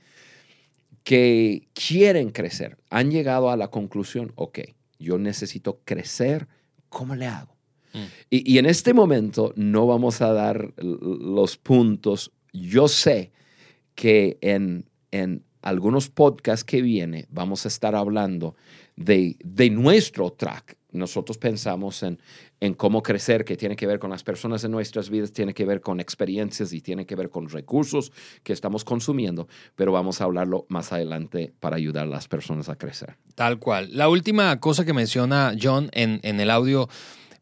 que 1.04 1.68
quieren 1.74 2.32
crecer, 2.32 2.78
han 2.90 3.12
llegado 3.12 3.50
a 3.50 3.58
la 3.58 3.70
conclusión, 3.70 4.34
ok, 4.36 4.60
yo 5.00 5.18
necesito 5.18 5.80
crecer, 5.86 6.48
¿cómo 6.90 7.16
le 7.16 7.28
hago? 7.28 7.56
Y, 8.30 8.54
y 8.54 8.58
en 8.60 8.66
este 8.68 8.94
momento 8.94 9.54
no 9.56 9.88
vamos 9.88 10.22
a 10.22 10.32
dar 10.32 10.74
los 10.78 11.58
puntos. 11.58 12.32
Yo 12.54 12.88
sé 12.88 13.32
que 13.96 14.38
en, 14.42 14.86
en 15.12 15.44
algunos 15.62 16.10
podcasts 16.10 16.64
que 16.64 16.82
viene 16.84 17.26
vamos 17.30 17.66
a 17.66 17.70
estar 17.70 17.96
hablando 17.96 18.56
de, 18.96 19.36
de 19.44 19.70
nuestro 19.72 20.32
track. 20.32 20.77
Nosotros 20.92 21.38
pensamos 21.38 22.02
en, 22.04 22.20
en 22.60 22.74
cómo 22.74 23.04
crecer, 23.04 23.44
que 23.44 23.58
tiene 23.58 23.76
que 23.76 23.88
ver 23.88 24.00
con 24.00 24.10
las 24.10 24.24
personas 24.24 24.64
en 24.64 24.72
nuestras 24.72 25.10
vidas, 25.10 25.34
tiene 25.34 25.54
que 25.54 25.66
ver 25.66 25.82
con 25.82 26.00
experiencias 26.00 26.72
y 26.72 26.82
tiene 26.82 27.06
que 27.06 27.16
ver 27.16 27.30
con 27.30 27.50
recursos 27.50 28.12
que 28.44 28.54
estamos 28.54 28.86
consumiendo, 28.86 29.48
pero 29.76 29.92
vamos 29.92 30.22
a 30.22 30.24
hablarlo 30.24 30.66
más 30.70 30.94
adelante 30.94 31.54
para 31.60 31.76
ayudar 31.76 32.06
a 32.06 32.10
las 32.10 32.28
personas 32.28 32.70
a 32.70 32.78
crecer. 32.78 33.18
Tal 33.36 33.60
cual. 33.60 33.90
La 33.92 34.10
última 34.10 34.60
cosa 34.60 34.86
que 34.86 34.94
menciona 34.94 35.54
John 35.62 35.90
en, 35.92 36.20
en 36.24 36.40
el 36.40 36.50
audio 36.50 36.88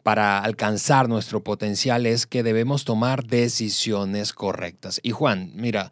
para 0.05 0.39
alcanzar 0.39 1.09
nuestro 1.09 1.43
potencial 1.43 2.05
es 2.05 2.27
que 2.27 2.43
debemos 2.43 2.85
tomar 2.85 3.25
decisiones 3.25 4.33
correctas. 4.33 4.99
Y 5.01 5.09
Juan, 5.09 5.51
mira, 5.55 5.91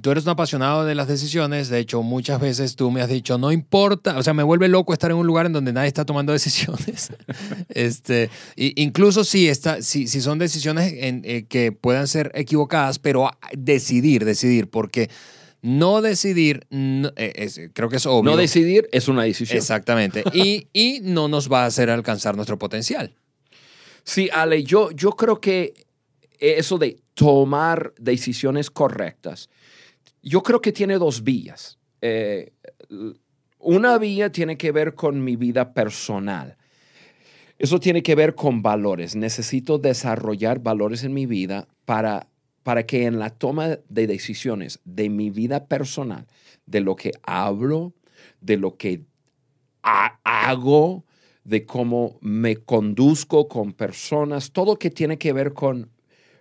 tú 0.00 0.10
eres 0.10 0.24
un 0.24 0.30
apasionado 0.30 0.84
de 0.84 0.94
las 0.94 1.08
decisiones, 1.08 1.68
de 1.68 1.78
hecho 1.78 2.02
muchas 2.02 2.40
veces 2.40 2.76
tú 2.76 2.90
me 2.90 3.00
has 3.00 3.08
dicho, 3.08 3.38
no 3.38 3.50
importa, 3.52 4.18
o 4.18 4.22
sea, 4.22 4.34
me 4.34 4.42
vuelve 4.42 4.68
loco 4.68 4.92
estar 4.92 5.10
en 5.10 5.16
un 5.16 5.26
lugar 5.26 5.46
en 5.46 5.52
donde 5.52 5.72
nadie 5.72 5.88
está 5.88 6.04
tomando 6.04 6.32
decisiones. 6.34 7.10
este, 7.68 8.30
incluso 8.56 9.24
si, 9.24 9.48
está, 9.48 9.82
si, 9.82 10.06
si 10.08 10.20
son 10.20 10.38
decisiones 10.38 10.92
en- 10.96 11.22
eh, 11.24 11.46
que 11.48 11.72
puedan 11.72 12.08
ser 12.08 12.30
equivocadas, 12.34 12.98
pero 12.98 13.30
decidir, 13.56 14.24
decidir, 14.24 14.68
porque 14.68 15.08
no 15.62 16.02
decidir, 16.02 16.66
no- 16.70 17.10
eh, 17.16 17.32
es- 17.36 17.60
creo 17.72 17.88
que 17.88 17.96
es 17.96 18.06
obvio. 18.06 18.30
No 18.30 18.36
decidir 18.36 18.88
es 18.92 19.08
una 19.08 19.22
decisión. 19.24 19.56
Exactamente. 19.58 20.22
Y, 20.32 20.68
y 20.72 21.00
no 21.02 21.28
nos 21.28 21.50
va 21.50 21.64
a 21.64 21.66
hacer 21.66 21.90
alcanzar 21.90 22.36
nuestro 22.36 22.58
potencial. 22.58 23.14
Sí, 24.04 24.28
Ale, 24.32 24.62
yo, 24.62 24.90
yo 24.92 25.10
creo 25.12 25.40
que 25.40 25.74
eso 26.38 26.78
de 26.78 26.98
tomar 27.14 27.94
decisiones 27.98 28.70
correctas, 28.70 29.48
yo 30.28 30.42
creo 30.42 30.60
que 30.60 30.72
tiene 30.72 30.98
dos 30.98 31.22
vías. 31.22 31.78
Eh, 32.02 32.52
una 33.60 33.96
vía 33.96 34.32
tiene 34.32 34.56
que 34.58 34.72
ver 34.72 34.94
con 34.94 35.22
mi 35.22 35.36
vida 35.36 35.72
personal. 35.72 36.56
Eso 37.58 37.78
tiene 37.78 38.02
que 38.02 38.16
ver 38.16 38.34
con 38.34 38.60
valores. 38.60 39.14
Necesito 39.14 39.78
desarrollar 39.78 40.58
valores 40.58 41.04
en 41.04 41.14
mi 41.14 41.26
vida 41.26 41.68
para, 41.84 42.28
para 42.64 42.84
que 42.84 43.06
en 43.06 43.20
la 43.20 43.30
toma 43.30 43.78
de 43.88 44.06
decisiones 44.06 44.80
de 44.84 45.08
mi 45.08 45.30
vida 45.30 45.66
personal, 45.66 46.26
de 46.66 46.80
lo 46.80 46.96
que 46.96 47.12
hablo, 47.22 47.94
de 48.40 48.56
lo 48.56 48.76
que 48.76 49.04
ha- 49.84 50.18
hago, 50.24 51.04
de 51.44 51.64
cómo 51.64 52.18
me 52.20 52.56
conduzco 52.56 53.46
con 53.46 53.72
personas, 53.72 54.50
todo 54.50 54.76
que 54.76 54.90
tiene 54.90 55.18
que 55.18 55.32
ver 55.32 55.52
con 55.52 55.90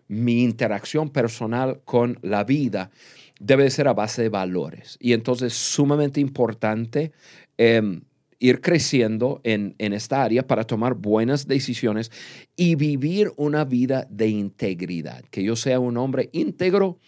mi 0.08 0.44
interacción 0.44 1.10
personal 1.10 1.82
con 1.86 2.20
la 2.22 2.44
vida 2.44 2.92
debe 3.40 3.64
de 3.64 3.70
ser 3.70 3.88
a 3.88 3.94
base 3.94 4.22
de 4.22 4.30
valores. 4.30 4.98
Y 5.00 5.14
entonces 5.14 5.54
es 5.54 5.60
sumamente 5.60 6.20
importante 6.20 7.12
em, 7.58 8.02
ir 8.40 8.62
creciendo 8.62 9.42
en, 9.44 9.76
en 9.78 9.94
esta 9.94 10.24
área 10.24 10.46
para 10.46 10.66
tomar 10.66 10.94
buenas 10.94 11.48
decisiones 11.48 12.12
y 12.56 12.76
vivir 12.76 13.32
una 13.38 13.66
vida 13.66 14.08
de 14.10 14.28
integridad, 14.28 15.24
que 15.32 15.44
yo 15.44 15.56
sea 15.56 15.80
un 15.80 15.98
hombre 15.98 16.30
íntegro 16.32 17.00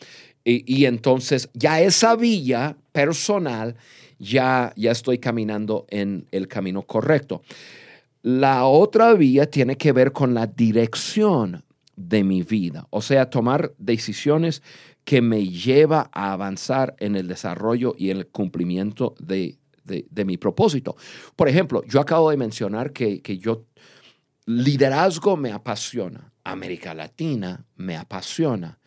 y, 0.44 0.64
y 0.74 0.86
entonces 0.86 1.50
ya 1.54 1.82
esa 1.82 2.16
vía 2.16 2.78
personal 2.92 3.76
ya, 4.20 4.74
ya 4.76 4.92
estoy 4.92 5.20
caminando 5.20 5.86
en 5.90 6.28
el 6.32 6.48
camino 6.48 6.82
correcto. 6.84 7.44
La 8.24 8.66
otra 8.66 9.14
vía 9.14 9.50
tiene 9.50 9.78
que 9.78 9.92
ver 9.92 10.12
con 10.12 10.34
la 10.34 10.48
dirección 10.48 11.64
de 11.98 12.24
mi 12.24 12.44
vida, 12.44 12.88
o 12.92 13.02
sea, 13.02 13.30
tomar 13.30 13.74
decisiones 13.78 14.64
que 15.04 15.22
me 15.22 15.48
lleva 15.50 16.10
a 16.14 16.32
avanzar 16.32 16.96
en 17.00 17.16
el 17.18 17.28
desarrollo 17.28 17.96
y 17.98 18.12
el 18.12 18.28
cumplimiento 18.28 19.16
de, 19.20 19.58
de- 19.84 20.06
de 20.10 20.24
mi 20.26 20.38
propósito. 20.38 20.96
Por 21.36 21.50
ejemplo, 21.50 21.84
yo 21.86 22.00
acabo 22.00 22.30
de 22.30 22.38
mencionar 22.38 22.94
que, 22.94 23.22
que 23.22 23.38
yo, 23.40 23.66
liderazgo 24.46 25.38
me 25.38 25.52
apasiona, 25.52 26.32
América 26.44 26.94
Latina 26.94 27.66
me 27.76 27.98
apasiona. 27.98 28.80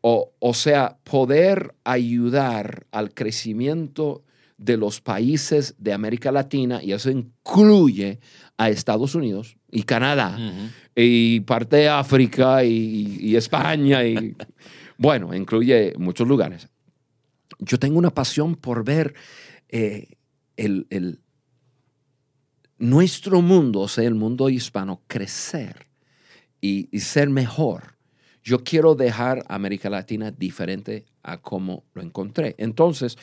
O, 0.00 0.32
o 0.38 0.54
sea, 0.54 0.98
poder 1.02 1.74
ayudar 1.84 2.86
al 2.92 3.14
crecimiento 3.14 4.24
de 4.56 4.76
los 4.76 5.00
países 5.00 5.74
de 5.78 5.92
América 5.92 6.32
Latina, 6.32 6.82
y 6.82 6.92
eso 6.92 7.10
incluye 7.10 8.20
a 8.58 8.68
Estados 8.68 9.14
Unidos 9.14 9.56
y 9.70 9.84
Canadá, 9.84 10.36
Ujú. 10.36 10.68
y 10.94 11.40
parte 11.40 11.76
de 11.76 11.88
África 11.88 12.62
y, 12.64 13.16
y 13.20 13.36
España, 13.36 14.04
y 14.04 14.36
bueno, 14.98 15.34
incluye 15.34 15.94
muchos 15.96 16.28
lugares. 16.28 16.68
Yo 17.60 17.78
tengo 17.78 17.98
una 17.98 18.10
pasión 18.10 18.54
por 18.56 18.84
ver 18.84 19.14
eh, 19.68 20.08
el, 20.56 20.86
el- 20.90 21.20
nuestro 22.78 23.42
mundo, 23.42 23.80
o 23.80 23.88
sea, 23.88 24.04
el 24.04 24.14
mundo 24.14 24.48
hispano, 24.48 25.02
crecer 25.06 25.86
y, 26.60 26.88
y 26.92 27.00
ser 27.00 27.28
mejor. 27.30 27.96
Yo 28.42 28.62
quiero 28.64 28.94
dejar 28.94 29.44
a 29.48 29.54
América 29.56 29.90
Latina 29.90 30.30
diferente 30.30 31.06
a 31.22 31.38
como 31.38 31.84
lo 31.94 32.02
encontré. 32.02 32.54
Entonces, 32.58 33.18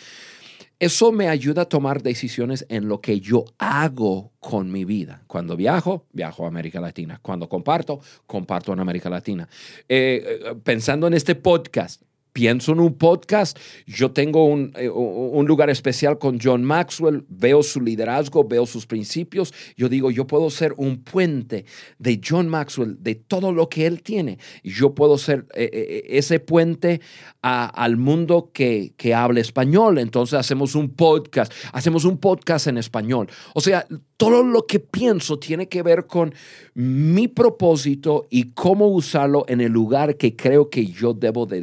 eso 0.79 1.11
me 1.11 1.29
ayuda 1.29 1.63
a 1.63 1.65
tomar 1.65 2.01
decisiones 2.01 2.65
en 2.69 2.87
lo 2.87 2.99
que 3.01 3.19
yo 3.19 3.45
hago 3.57 4.31
con 4.39 4.71
mi 4.71 4.85
vida. 4.85 5.23
Cuando 5.27 5.55
viajo, 5.55 6.05
viajo 6.11 6.45
a 6.45 6.47
América 6.47 6.81
Latina. 6.81 7.19
Cuando 7.21 7.47
comparto, 7.47 7.99
comparto 8.25 8.73
en 8.73 8.79
América 8.79 9.09
Latina. 9.09 9.47
Eh, 9.87 10.39
eh, 10.45 10.55
pensando 10.63 11.07
en 11.07 11.13
este 11.13 11.35
podcast, 11.35 12.01
pienso 12.35 12.73
en 12.73 12.81
un 12.81 12.95
podcast, 12.95 13.57
yo 13.87 14.11
tengo 14.11 14.43
un, 14.43 14.73
eh, 14.75 14.89
un 14.89 15.45
lugar 15.45 15.69
especial 15.69 16.19
con 16.19 16.37
John 16.37 16.65
Maxwell, 16.65 17.23
veo 17.29 17.63
su 17.63 17.79
liderazgo, 17.79 18.43
veo 18.43 18.65
sus 18.65 18.85
principios, 18.85 19.53
yo 19.77 19.87
digo, 19.87 20.11
yo 20.11 20.27
puedo 20.27 20.49
ser 20.49 20.73
un 20.75 21.01
puente 21.01 21.63
de 21.97 22.19
John 22.21 22.49
Maxwell, 22.49 22.97
de 22.99 23.15
todo 23.15 23.53
lo 23.53 23.69
que 23.69 23.85
él 23.85 24.03
tiene, 24.03 24.37
yo 24.65 24.93
puedo 24.93 25.17
ser 25.17 25.45
eh, 25.55 25.69
eh, 25.71 26.03
ese 26.09 26.41
puente 26.41 26.99
al 27.41 27.95
mundo 27.95 28.51
que, 28.53 28.93
que 28.97 29.13
habla 29.13 29.39
español, 29.39 29.97
entonces 29.97 30.37
hacemos 30.37 30.75
un 30.75 30.89
podcast, 30.89 31.53
hacemos 31.71 32.03
un 32.03 32.17
podcast 32.17 32.67
en 32.67 32.77
español. 32.77 33.29
O 33.53 33.61
sea, 33.61 33.87
todo 34.17 34.43
lo 34.43 34.65
que 34.65 34.79
pienso 34.79 35.39
tiene 35.39 35.67
que 35.67 35.83
ver 35.83 36.07
con 36.07 36.33
mi 36.73 37.27
propósito 37.27 38.27
y 38.29 38.51
cómo 38.51 38.87
usarlo 38.87 39.45
en 39.47 39.61
el 39.61 39.71
lugar 39.71 40.17
que 40.17 40.35
creo 40.35 40.69
que 40.69 40.87
yo 40.87 41.13
debo 41.13 41.45
de 41.45 41.61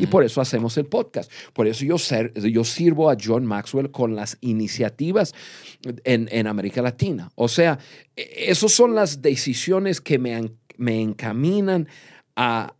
Y 0.00 0.06
por 0.06 0.24
eso 0.24 0.40
hacemos 0.40 0.76
el 0.76 0.86
podcast. 0.86 1.30
Por 1.52 1.66
eso 1.66 1.84
yo, 1.84 1.98
ser- 1.98 2.32
yo 2.34 2.64
sirvo 2.64 3.10
a 3.10 3.16
John 3.22 3.44
Maxwell 3.46 3.90
con 3.90 4.14
las 4.16 4.38
iniciativas 4.40 5.34
en, 6.04 6.28
en 6.32 6.46
América 6.46 6.82
Latina. 6.82 7.30
O 7.34 7.48
sea, 7.48 7.78
e- 8.16 8.46
esas 8.48 8.72
son 8.72 8.94
las 8.94 9.22
decisiones 9.22 10.00
que 10.00 10.18
me, 10.18 10.50
me 10.76 11.00
encaminan 11.00 11.88
a, 12.36 12.74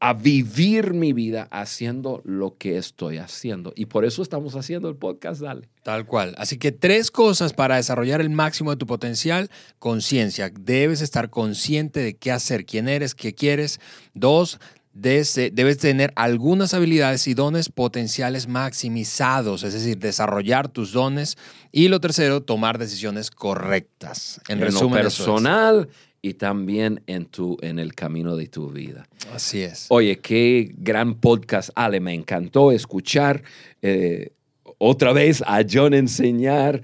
a 0.00 0.12
vivir 0.14 0.94
mi 0.94 1.12
vida 1.12 1.48
haciendo 1.50 2.22
lo 2.24 2.56
que 2.56 2.78
estoy 2.78 3.18
haciendo. 3.18 3.72
Y 3.74 3.86
por 3.86 4.04
eso 4.04 4.22
estamos 4.22 4.54
haciendo 4.54 4.88
el 4.88 4.94
podcast, 4.96 5.40
dale. 5.40 5.68
Tal 5.82 6.06
cual. 6.06 6.34
Así 6.38 6.56
que 6.58 6.70
tres 6.70 7.10
cosas 7.10 7.52
para 7.52 7.76
desarrollar 7.76 8.20
el 8.20 8.30
máximo 8.30 8.70
de 8.70 8.76
tu 8.76 8.86
potencial. 8.86 9.50
Conciencia. 9.80 10.52
Debes 10.60 11.00
estar 11.00 11.30
consciente 11.30 11.98
de 12.00 12.16
qué 12.16 12.30
hacer, 12.30 12.64
quién 12.64 12.88
eres, 12.88 13.14
qué 13.16 13.34
quieres. 13.34 13.80
Dos, 14.14 14.60
debes 14.94 15.78
tener 15.78 16.12
algunas 16.16 16.74
habilidades 16.74 17.26
y 17.28 17.34
dones 17.34 17.68
potenciales 17.68 18.48
maximizados, 18.48 19.62
es 19.62 19.72
decir, 19.74 19.98
desarrollar 19.98 20.68
tus 20.68 20.92
dones. 20.92 21.36
Y 21.72 21.88
lo 21.88 22.00
tercero, 22.00 22.42
tomar 22.42 22.78
decisiones 22.78 23.30
correctas. 23.30 24.40
En 24.48 24.58
En 24.58 24.64
resumen, 24.64 25.02
lo 25.02 25.08
eso 25.08 25.22
es. 25.22 25.26
personal 25.28 25.88
y 26.20 26.34
también 26.34 27.02
en, 27.06 27.26
tu, 27.26 27.56
en 27.60 27.78
el 27.78 27.94
camino 27.94 28.34
de 28.36 28.48
tu 28.48 28.70
vida. 28.70 29.06
Así 29.32 29.60
es. 29.62 29.86
Oye, 29.88 30.18
qué 30.18 30.72
gran 30.76 31.14
podcast, 31.14 31.70
Ale. 31.76 32.00
Me 32.00 32.12
encantó 32.14 32.72
escuchar 32.72 33.42
eh, 33.82 34.32
otra 34.78 35.12
vez 35.12 35.42
a 35.46 35.60
John 35.70 35.94
enseñar 35.94 36.82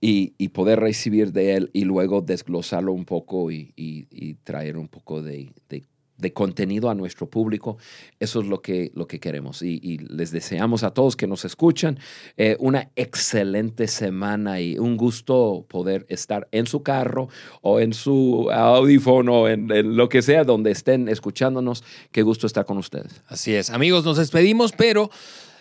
y, 0.00 0.34
y 0.38 0.48
poder 0.50 0.78
recibir 0.78 1.32
de 1.32 1.54
él 1.54 1.70
y 1.72 1.84
luego 1.84 2.20
desglosarlo 2.20 2.92
un 2.92 3.04
poco 3.06 3.50
y, 3.50 3.72
y- 3.76 4.06
y 4.10 4.34
traer 4.34 4.76
un 4.76 4.86
poco 4.88 5.22
de, 5.22 5.50
de- 5.68 5.82
de 6.18 6.32
contenido 6.32 6.90
a 6.90 6.94
nuestro 6.94 7.28
público. 7.28 7.78
Eso 8.20 8.40
es 8.40 8.46
lo 8.46 8.62
que, 8.62 8.92
lo 8.94 9.06
que 9.06 9.20
queremos. 9.20 9.62
Y, 9.62 9.98
les 9.98 10.30
deseamos 10.30 10.82
a 10.82 10.92
todos 10.92 11.16
que 11.16 11.26
nos 11.26 11.44
escuchan 11.44 11.98
eh, 12.36 12.56
una 12.58 12.90
excelente 12.96 13.88
semana 13.88 14.60
y 14.60 14.78
un 14.78 14.96
gusto 14.96 15.64
poder 15.68 16.06
estar 16.08 16.48
en 16.52 16.66
su 16.66 16.82
carro 16.82 17.28
o 17.62 17.80
en 17.80 17.92
su 17.92 18.50
audífono, 18.50 19.48
en, 19.48 19.70
en 19.70 19.96
lo 19.96 20.08
que 20.08 20.22
sea, 20.22 20.44
donde 20.44 20.70
estén 20.70 21.08
escuchándonos. 21.08 21.84
Qué 22.12 22.22
gusto 22.22 22.46
estar 22.46 22.64
con 22.64 22.78
ustedes. 22.78 23.22
Así 23.26 23.54
es. 23.54 23.70
Amigos, 23.70 24.04
nos 24.04 24.16
despedimos, 24.16 24.72
pero 24.72 25.10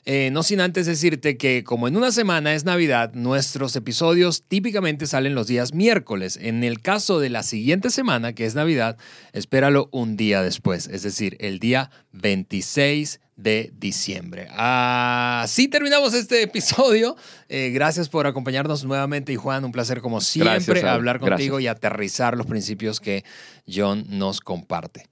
eh, 0.06 0.30
no 0.32 0.44
sin 0.44 0.62
antes 0.62 0.86
decirte 0.86 1.36
que 1.36 1.64
como 1.64 1.88
en 1.88 1.98
una 1.98 2.12
semana 2.12 2.54
es 2.54 2.64
Navidad, 2.64 3.14
nuestros 3.14 3.76
episodios 3.76 4.44
típicamente 4.48 5.08
salen 5.08 5.34
los 5.34 5.48
días 5.48 5.74
miércoles. 5.74 6.38
En 6.40 6.64
el 6.64 6.80
caso 6.80 7.20
de 7.20 7.30
la 7.30 7.42
siguiente 7.42 7.90
semana, 7.90 8.34
que 8.34 8.46
es 8.46 8.54
Navidad, 8.54 8.98
espéralo 9.34 9.90
un 9.92 10.16
día 10.16 10.44
después, 10.44 10.88
es 10.88 11.02
decir, 11.02 11.38
el 11.40 11.58
día 11.58 11.90
26 12.12 13.20
de 13.36 13.74
diciembre. 13.78 14.48
Así 14.52 15.68
terminamos 15.68 16.14
este 16.14 16.44
episodio. 16.44 17.16
Eh, 17.50 17.72
gracias 17.72 18.08
por 18.08 18.28
acompañarnos 18.28 18.86
nuevamente 18.86 19.34
y 19.34 19.38
Juan, 19.38 19.66
un 19.66 19.72
placer 19.72 20.02
como 20.02 20.22
siempre 20.22 20.54
Gracias, 20.54 20.84
hablar 20.84 21.20
contigo 21.20 21.58
Gracias. 21.58 21.64
y 21.64 21.68
aterrizar 21.68 22.38
los 22.38 22.46
principios 22.46 23.00
que 23.00 23.24
John 23.68 24.06
nos 24.08 24.40
comparte. 24.40 25.08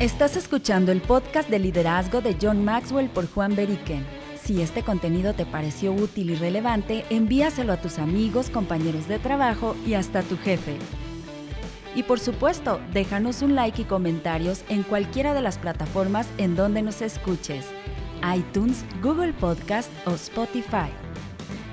Estás 0.00 0.36
escuchando 0.36 0.92
el 0.92 1.00
podcast 1.00 1.50
de 1.50 1.58
liderazgo 1.58 2.20
de 2.20 2.36
John 2.40 2.64
Maxwell 2.64 3.08
por 3.08 3.28
Juan 3.28 3.56
Beriken. 3.56 4.06
Si 4.40 4.62
este 4.62 4.84
contenido 4.84 5.34
te 5.34 5.44
pareció 5.44 5.92
útil 5.92 6.30
y 6.30 6.36
relevante, 6.36 7.04
envíaselo 7.10 7.72
a 7.72 7.80
tus 7.80 7.98
amigos, 7.98 8.48
compañeros 8.48 9.08
de 9.08 9.18
trabajo 9.18 9.74
y 9.84 9.94
hasta 9.94 10.22
tu 10.22 10.38
jefe. 10.38 10.76
Y 11.96 12.04
por 12.04 12.20
supuesto, 12.20 12.80
déjanos 12.92 13.42
un 13.42 13.56
like 13.56 13.82
y 13.82 13.86
comentarios 13.86 14.62
en 14.68 14.84
cualquiera 14.84 15.34
de 15.34 15.42
las 15.42 15.58
plataformas 15.58 16.28
en 16.38 16.54
donde 16.54 16.82
nos 16.82 17.02
escuches. 17.02 17.66
iTunes, 18.36 18.84
Google 19.02 19.32
Podcast 19.32 19.90
o 20.06 20.12
Spotify. 20.12 20.92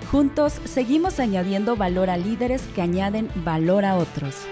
Juntos 0.10 0.54
seguimos 0.64 1.20
añadiendo 1.20 1.76
valor 1.76 2.10
a 2.10 2.18
líderes 2.18 2.64
que 2.74 2.82
añaden 2.82 3.30
valor 3.44 3.86
a 3.86 3.98
otros. 3.98 4.48